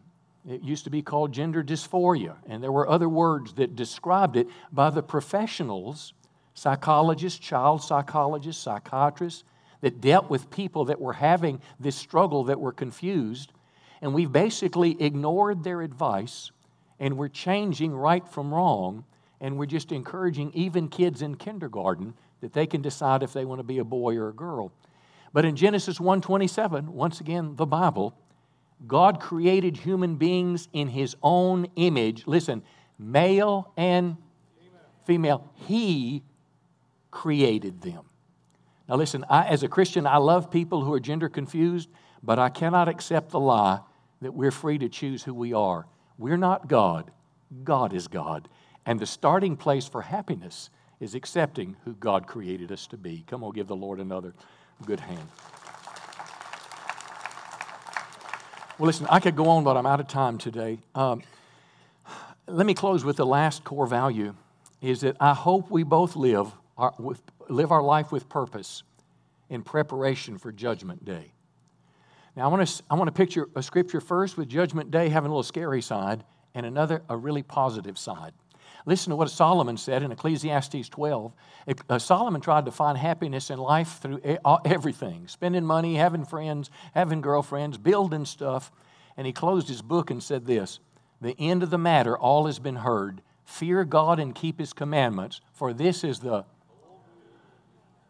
[0.48, 4.48] It used to be called gender dysphoria, and there were other words that described it
[4.72, 6.14] by the professionals
[6.54, 9.44] psychologists, child psychologists, psychiatrists
[9.82, 13.52] that dealt with people that were having this struggle that were confused.
[14.02, 16.52] And we've basically ignored their advice
[17.00, 19.06] and we're changing right from wrong.
[19.42, 23.60] And we're just encouraging even kids in kindergarten that they can decide if they want
[23.60, 24.72] to be a boy or a girl.
[25.34, 28.14] But in Genesis 1:27, once again the Bible,
[28.88, 32.26] God created human beings in his own image.
[32.28, 32.64] Listen,
[32.98, 34.16] male and
[35.06, 35.50] female.
[35.54, 36.24] He
[37.12, 38.06] created them.
[38.88, 41.90] Now, listen, I, as a Christian, I love people who are gender confused,
[42.22, 43.80] but I cannot accept the lie
[44.22, 45.86] that we're free to choose who we are.
[46.18, 47.12] We're not God,
[47.64, 48.48] God is God.
[48.86, 53.24] And the starting place for happiness is accepting who God created us to be.
[53.28, 54.34] Come on, give the Lord another
[54.86, 55.28] good hand.
[58.78, 60.80] Well, listen, I could go on, but I'm out of time today.
[60.94, 61.22] Um,
[62.48, 64.36] let me close with the last core value
[64.82, 68.84] is that I hope we both live our, with, live our life with purpose
[69.50, 71.32] in preparation for Judgment Day.
[72.36, 75.28] Now, I want to I want to picture a scripture first with Judgment Day having
[75.28, 76.24] a little scary side
[76.54, 78.34] and another, a really positive side.
[78.86, 81.34] Listen to what Solomon said in Ecclesiastes 12.
[81.90, 84.22] Uh, Solomon tried to find happiness in life through
[84.64, 88.72] everything spending money, having friends, having girlfriends, building stuff.
[89.18, 90.80] And he closed his book and said this
[91.22, 93.22] The end of the matter, all has been heard.
[93.46, 96.46] Fear God and keep his commandments, for this is the.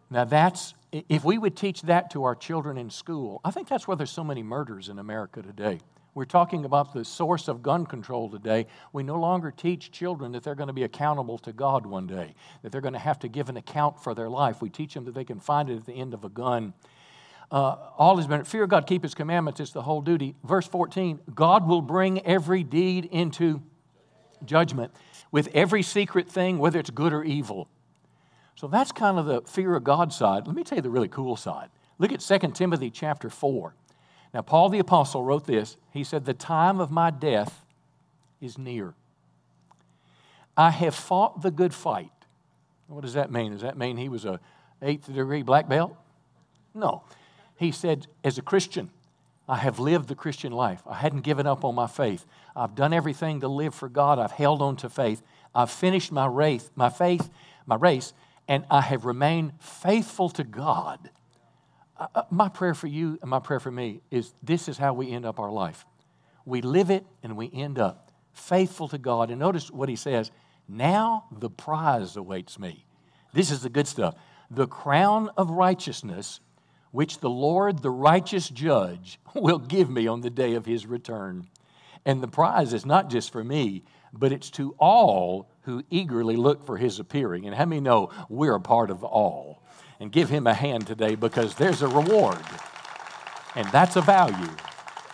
[0.09, 3.87] Now, that's, if we would teach that to our children in school, I think that's
[3.87, 5.79] why there's so many murders in America today.
[6.13, 8.67] We're talking about the source of gun control today.
[8.93, 12.35] We no longer teach children that they're going to be accountable to God one day,
[12.61, 14.61] that they're going to have to give an account for their life.
[14.61, 16.73] We teach them that they can find it at the end of a gun.
[17.51, 19.59] Uh, all has been fear God, keep His commandments.
[19.59, 20.35] It's the whole duty.
[20.43, 23.61] Verse 14 God will bring every deed into
[24.45, 24.93] judgment
[25.31, 27.67] with every secret thing, whether it's good or evil.
[28.55, 30.47] So that's kind of the fear of God side.
[30.47, 31.69] Let me tell you the really cool side.
[31.97, 33.73] Look at 2 Timothy chapter 4.
[34.33, 35.77] Now, Paul the Apostle wrote this.
[35.91, 37.65] He said, The time of my death
[38.41, 38.93] is near.
[40.57, 42.11] I have fought the good fight.
[42.87, 43.51] What does that mean?
[43.51, 44.39] Does that mean he was a
[44.81, 45.95] eighth degree black belt?
[46.73, 47.03] No.
[47.57, 48.89] He said, as a Christian,
[49.47, 50.81] I have lived the Christian life.
[50.87, 52.25] I hadn't given up on my faith.
[52.55, 54.19] I've done everything to live for God.
[54.19, 55.21] I've held on to faith.
[55.53, 57.29] I've finished my race, my faith,
[57.65, 58.13] my race,
[58.47, 61.09] and I have remained faithful to God.
[61.97, 64.93] Uh, uh, my prayer for you and my prayer for me is this is how
[64.93, 65.85] we end up our life.
[66.45, 69.31] We live it and we end up faithful to God.
[69.31, 70.31] And notice what he says
[70.67, 72.85] now the prize awaits me.
[73.33, 74.15] This is the good stuff.
[74.49, 76.39] The crown of righteousness,
[76.91, 81.47] which the Lord, the righteous judge, will give me on the day of his return.
[82.05, 83.83] And the prize is not just for me,
[84.13, 87.45] but it's to all who eagerly look for his appearing.
[87.45, 89.61] And how many know we're a part of all?
[89.99, 92.43] and give him a hand today because there's a reward.
[93.55, 94.51] And that's a value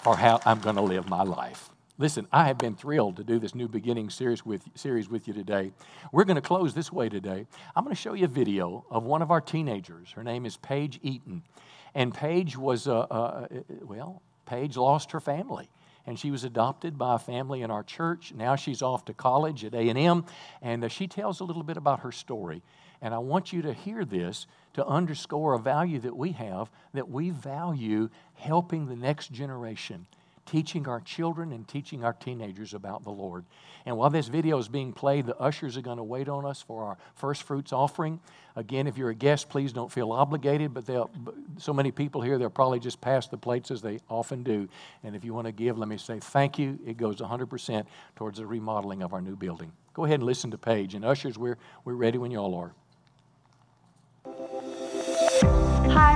[0.02, 1.70] for how I'm going to live my life.
[1.98, 5.34] Listen, I have been thrilled to do this new beginning series with, series with you
[5.36, 5.72] today.
[6.12, 7.46] We're going to close this way today.
[7.76, 10.12] I'm going to show you a video of one of our teenagers.
[10.14, 11.44] Her name is Paige Eaton.
[11.94, 13.48] And Paige was, uh, uh,
[13.84, 15.70] well, Paige lost her family
[16.06, 18.34] and she was adopted by a family in our church.
[18.36, 20.26] Now she's off to college at A&M,
[20.62, 22.64] and uh, she tells a little bit about her story.
[23.02, 27.10] And I want you to hear this to underscore a value that we have that
[27.10, 30.06] we value helping the next generation,
[30.46, 33.46] teaching our children and teaching our teenagers about the Lord.
[33.86, 36.62] And while this video is being played, the ushers are going to wait on us
[36.62, 38.20] for our first fruits offering.
[38.56, 40.86] Again, if you're a guest, please don't feel obligated, but
[41.58, 44.68] so many people here, they'll probably just pass the plates as they often do.
[45.04, 46.78] And if you want to give, let me say thank you.
[46.86, 47.86] It goes 100%
[48.16, 49.72] towards the remodeling of our new building.
[49.94, 50.96] Go ahead and listen to Paige.
[50.96, 52.74] And ushers, we're, we're ready when you all are.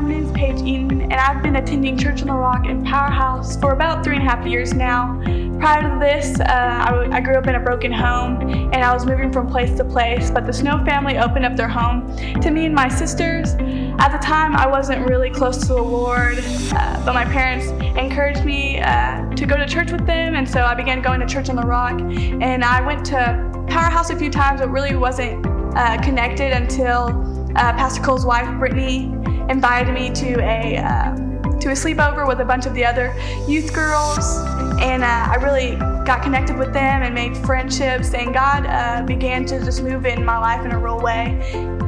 [0.05, 3.59] My name is Paige Eaton, and I've been attending Church on the Rock in Powerhouse
[3.59, 5.19] for about three and a half years now.
[5.57, 8.39] Prior to this, uh, I, I grew up in a broken home,
[8.71, 11.67] and I was moving from place to place, but the Snow family opened up their
[11.67, 13.53] home to me and my sisters.
[13.97, 18.45] At the time, I wasn't really close to the Lord, uh, but my parents encouraged
[18.45, 21.49] me uh, to go to church with them, and so I began going to Church
[21.49, 21.99] on the Rock.
[21.99, 27.73] And I went to Powerhouse a few times, but really wasn't uh, connected until uh,
[27.73, 29.05] Pastor Cole's wife, Brittany,
[29.49, 31.15] invited me to a uh,
[31.59, 33.15] to a sleepover with a bunch of the other
[33.47, 34.37] youth girls,
[34.79, 35.75] and uh, I really
[36.05, 38.13] got connected with them and made friendships.
[38.13, 41.39] And God uh, began to just move in my life in a real way,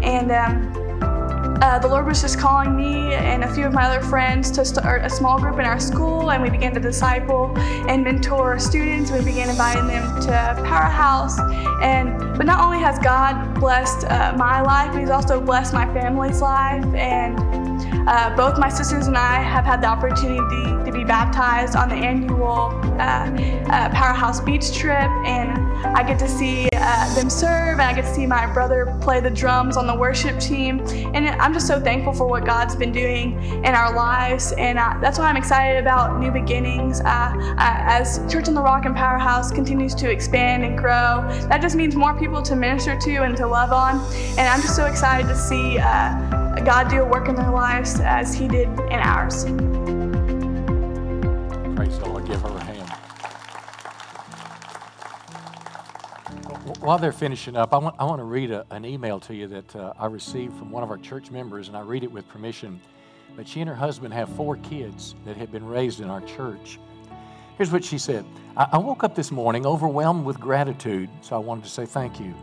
[0.04, 0.32] and.
[0.32, 0.87] Um,
[1.62, 4.66] uh, the Lord was just calling me and a few of my other friends to
[4.66, 9.12] start a small group in our school, and we began to disciple and mentor students.
[9.12, 11.40] We began inviting them to Powerhouse,
[11.82, 16.42] and but not only has God blessed uh, my life, He's also blessed my family's
[16.42, 17.38] life, and
[18.08, 21.96] uh, both my sisters and I have had the opportunity to be baptized on the
[21.96, 25.58] annual uh, uh, Powerhouse Beach trip, and
[25.98, 29.20] I get to see uh, them serve, and I get to see my brother play
[29.20, 30.80] the drums on the worship team.
[31.14, 33.34] And I'm just so thankful for what God's been doing
[33.66, 37.02] in our lives, and uh, that's why I'm excited about new beginnings.
[37.02, 41.76] Uh, as Church on the Rock and Powerhouse continues to expand and grow, that just
[41.76, 44.00] means more people to minister to and to love on.
[44.38, 45.76] And I'm just so excited to see
[46.64, 49.46] God do a work in their lives as He did in ours.
[56.82, 59.48] While they're finishing up, I want, I want to read a, an email to you
[59.48, 62.28] that uh, I received from one of our church members, and I read it with
[62.28, 62.82] permission.
[63.38, 66.78] But she and her husband have four kids that have been raised in our church.
[67.56, 68.26] Here's what she said
[68.58, 72.20] I, I woke up this morning overwhelmed with gratitude, so I wanted to say thank
[72.20, 72.34] you.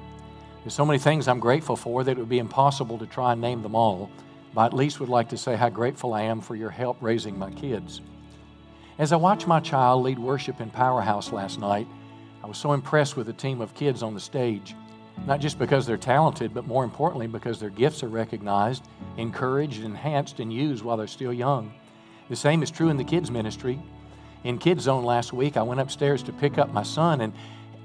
[0.62, 3.42] There's so many things I'm grateful for that it would be impossible to try and
[3.42, 4.10] name them all,
[4.54, 7.38] but at least would like to say how grateful I am for your help raising
[7.38, 8.00] my kids.
[8.98, 11.86] As I watched my child lead worship in Powerhouse last night,
[12.44, 14.74] I was so impressed with the team of kids on the stage.
[15.26, 18.84] not just because they're talented, but more importantly, because their gifts are recognized,
[19.16, 21.72] encouraged, enhanced, and used while they're still young.
[22.28, 23.80] The same is true in the kids' ministry.
[24.42, 27.32] In Kids Zone last week, I went upstairs to pick up my son, and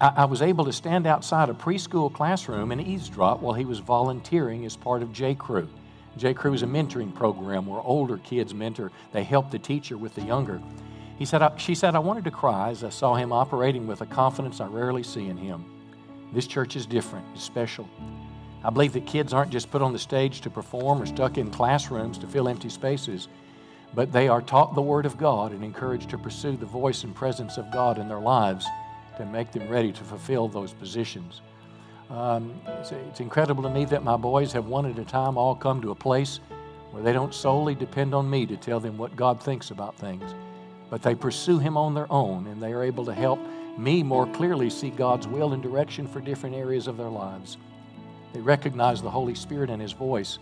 [0.01, 4.65] I, was able to stand outside a preschool classroom and eavesdrop while he was volunteering
[4.65, 5.69] as part of J Crew.
[6.17, 8.91] J Crew is a mentoring program where older kids mentor.
[9.13, 10.59] They help the teacher with the younger.
[11.19, 14.05] He said, she said, I wanted to cry as I saw him operating with a
[14.05, 15.65] confidence I rarely see in him.
[16.33, 17.89] This church is different, it's special.
[18.63, 21.51] I believe that kids aren't just put on the stage to perform or stuck in
[21.51, 23.27] classrooms to fill empty spaces,
[23.93, 27.13] but they are taught the Word of God and encouraged to pursue the voice and
[27.13, 28.65] presence of God in their lives
[29.17, 31.41] to make them ready to fulfill those positions.
[32.09, 35.55] Um, it's, it's incredible to me that my boys have one at a time all
[35.55, 36.39] come to a place
[36.91, 40.33] where they don't solely depend on me to tell them what God thinks about things,
[40.89, 43.39] but they pursue Him on their own and they are able to help
[43.77, 47.57] me more clearly see God's will and direction for different areas of their lives.
[48.33, 50.39] They recognize the Holy Spirit and His voice.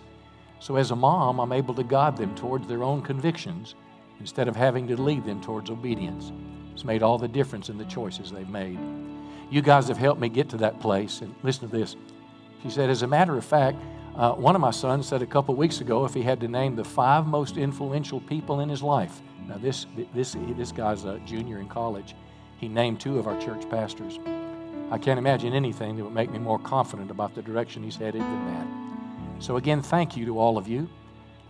[0.60, 3.76] So, as a mom, I'm able to guide them towards their own convictions
[4.20, 6.32] instead of having to lead them towards obedience.
[6.74, 8.80] It's made all the difference in the choices they've made.
[9.50, 11.22] You guys have helped me get to that place.
[11.22, 11.96] And listen to this.
[12.64, 13.78] She said, as a matter of fact,
[14.16, 16.76] uh, one of my sons said a couple weeks ago if he had to name
[16.76, 19.22] the five most influential people in his life.
[19.48, 22.16] Now, this, this, this guy's a junior in college.
[22.58, 24.20] He named two of our church pastors.
[24.92, 28.22] I can't imagine anything that would make me more confident about the direction he's headed
[28.22, 29.44] than that.
[29.44, 30.90] So, again, thank you to all of you.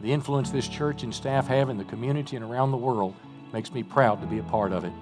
[0.01, 3.15] The influence this church and staff have in the community and around the world
[3.51, 4.93] makes me proud to be a part of it.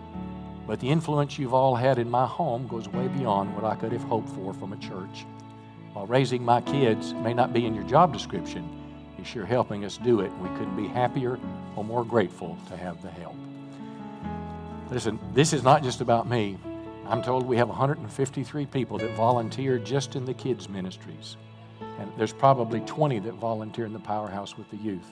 [0.68, 3.92] But the influence you've all had in my home goes way beyond what I could
[3.92, 5.26] have hoped for from a church.
[5.94, 8.68] While raising my kids may not be in your job description,
[9.18, 10.32] you're sure helping us do it.
[10.40, 11.40] We couldn't be happier
[11.76, 13.36] or more grateful to have the help.
[14.90, 16.58] Listen, this is not just about me.
[17.08, 21.38] I'm told we have 153 people that volunteer just in the kids' ministries.
[22.00, 25.12] And there's probably 20 that volunteer in the powerhouse with the youth.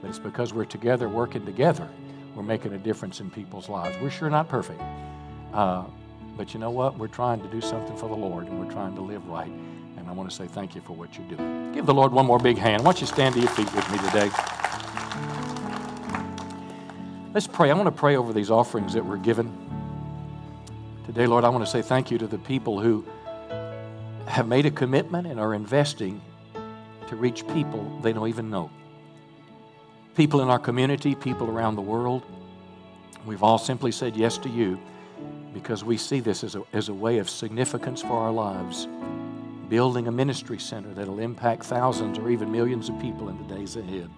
[0.00, 1.88] But it's because we're together, working together,
[2.34, 3.96] we're making a difference in people's lives.
[4.00, 4.80] We're sure not perfect.
[5.52, 5.84] Uh,
[6.36, 6.98] but you know what?
[6.98, 9.52] We're trying to do something for the Lord and we're trying to live right.
[9.96, 11.72] And I want to say thank you for what you're doing.
[11.72, 12.82] Give the Lord one more big hand.
[12.82, 14.30] Why don't you stand to your feet with me today?
[17.34, 17.68] Let's pray.
[17.68, 19.52] I want to pray over these offerings that were given.
[21.04, 23.04] Today, Lord, I want to say thank you to the people who
[24.26, 26.22] have made a commitment and are investing
[27.08, 28.70] to reach people they don't even know.
[30.14, 32.22] People in our community, people around the world.
[33.26, 34.78] We've all simply said yes to you
[35.52, 38.86] because we see this as a, as a way of significance for our lives.
[39.68, 43.74] Building a ministry center that'll impact thousands or even millions of people in the days
[43.74, 44.08] ahead.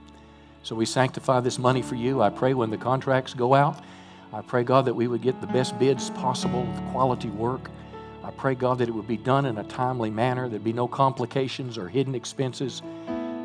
[0.66, 2.22] So we sanctify this money for you.
[2.22, 3.84] I pray when the contracts go out,
[4.32, 7.70] I pray, God, that we would get the best bids possible with quality work.
[8.24, 10.88] I pray, God, that it would be done in a timely manner, there'd be no
[10.88, 12.82] complications or hidden expenses.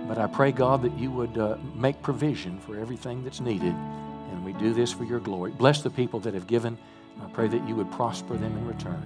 [0.08, 3.76] But I pray, God, that you would uh, make provision for everything that's needed.
[4.32, 5.52] And we do this for your glory.
[5.52, 6.76] Bless the people that have given.
[7.22, 9.04] I pray that you would prosper them in return.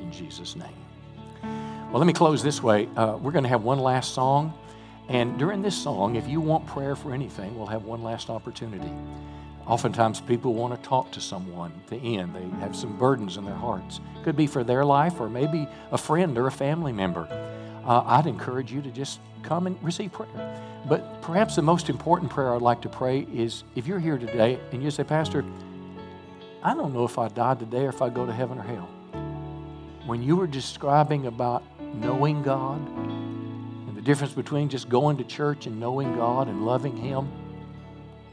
[0.00, 0.76] In Jesus' name.
[1.42, 2.88] Well, let me close this way.
[2.96, 4.56] Uh, we're going to have one last song.
[5.08, 8.90] And during this song, if you want prayer for anything, we'll have one last opportunity.
[9.66, 12.34] Oftentimes, people want to talk to someone at the end.
[12.34, 14.00] They have some burdens in their hearts.
[14.24, 17.28] Could be for their life or maybe a friend or a family member.
[17.84, 20.60] Uh, I'd encourage you to just come and receive prayer.
[20.88, 24.58] But perhaps the most important prayer I'd like to pray is if you're here today
[24.72, 25.44] and you say, Pastor,
[26.62, 28.88] I don't know if I die today or if I go to heaven or hell.
[30.06, 31.62] When you were describing about
[31.94, 32.80] knowing God,
[34.02, 37.30] the difference between just going to church and knowing God and loving Him,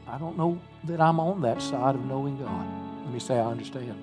[0.08, 2.66] I don't know that I'm on that side of knowing God.
[3.04, 3.94] Let me say I understand.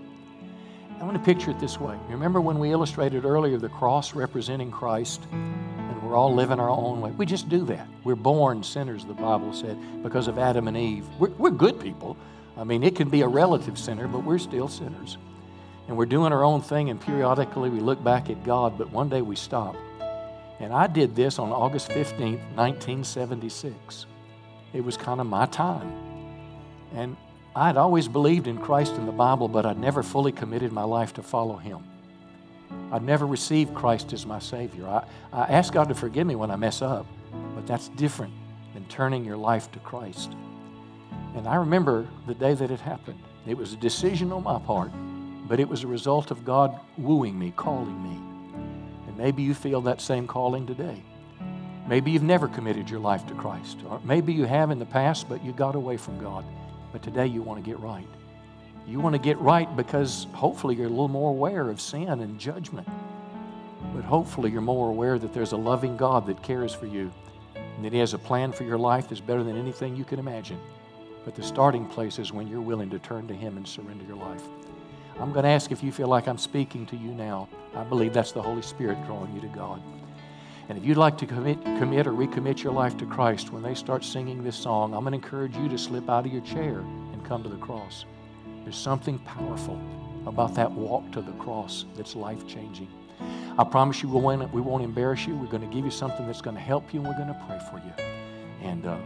[0.97, 1.97] I want to picture it this way.
[2.07, 7.01] Remember when we illustrated earlier the cross representing Christ, and we're all living our own
[7.01, 7.11] way?
[7.11, 7.85] We just do that.
[8.05, 11.05] We're born sinners, the Bible said, because of Adam and Eve.
[11.19, 12.15] We're, we're good people.
[12.55, 15.17] I mean, it can be a relative sinner, but we're still sinners.
[15.89, 19.09] And we're doing our own thing, and periodically we look back at God, but one
[19.09, 19.75] day we stop
[20.59, 24.05] and I did this on August 15th, 1976.
[24.73, 25.91] It was kind of my time.
[26.93, 27.15] And
[27.55, 31.13] I'd always believed in Christ and the Bible, but I'd never fully committed my life
[31.13, 31.83] to follow Him.
[32.91, 34.87] I'd never received Christ as my Savior.
[34.87, 37.05] I, I ask God to forgive me when I mess up,
[37.55, 38.33] but that's different
[38.73, 40.35] than turning your life to Christ.
[41.35, 43.19] And I remember the day that it happened.
[43.45, 44.91] It was a decision on my part,
[45.47, 48.26] but it was a result of God wooing me, calling me.
[49.17, 51.01] Maybe you feel that same calling today.
[51.87, 53.79] Maybe you've never committed your life to Christ.
[53.89, 56.45] Or maybe you have in the past, but you got away from God.
[56.91, 58.07] But today you want to get right.
[58.87, 62.39] You want to get right because hopefully you're a little more aware of sin and
[62.39, 62.87] judgment.
[63.93, 67.11] but hopefully you're more aware that there's a loving God that cares for you
[67.55, 70.19] and that He has a plan for your life that's better than anything you can
[70.19, 70.59] imagine.
[71.25, 74.17] But the starting place is when you're willing to turn to Him and surrender your
[74.17, 74.43] life.
[75.19, 77.49] I'm going to ask if you feel like I'm speaking to you now.
[77.75, 79.81] I believe that's the Holy Spirit drawing you to God.
[80.69, 83.73] And if you'd like to commit, commit or recommit your life to Christ when they
[83.73, 86.79] start singing this song, I'm going to encourage you to slip out of your chair
[86.79, 88.05] and come to the cross.
[88.63, 89.81] There's something powerful
[90.27, 92.89] about that walk to the cross that's life changing.
[93.57, 95.35] I promise you we won't, we won't embarrass you.
[95.35, 97.45] We're going to give you something that's going to help you, and we're going to
[97.47, 98.05] pray for you.
[98.61, 98.97] And uh,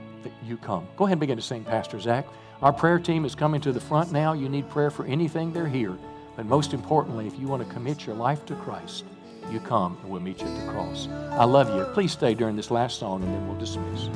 [0.43, 0.87] you come.
[0.97, 2.25] Go ahead and begin to sing, Pastor Zach.
[2.61, 4.33] Our prayer team is coming to the front now.
[4.33, 5.97] You need prayer for anything, they're here.
[6.35, 9.03] But most importantly, if you want to commit your life to Christ,
[9.51, 11.07] you come and we'll meet you at the cross.
[11.31, 11.83] I love you.
[11.95, 14.09] Please stay during this last song and then we'll dismiss.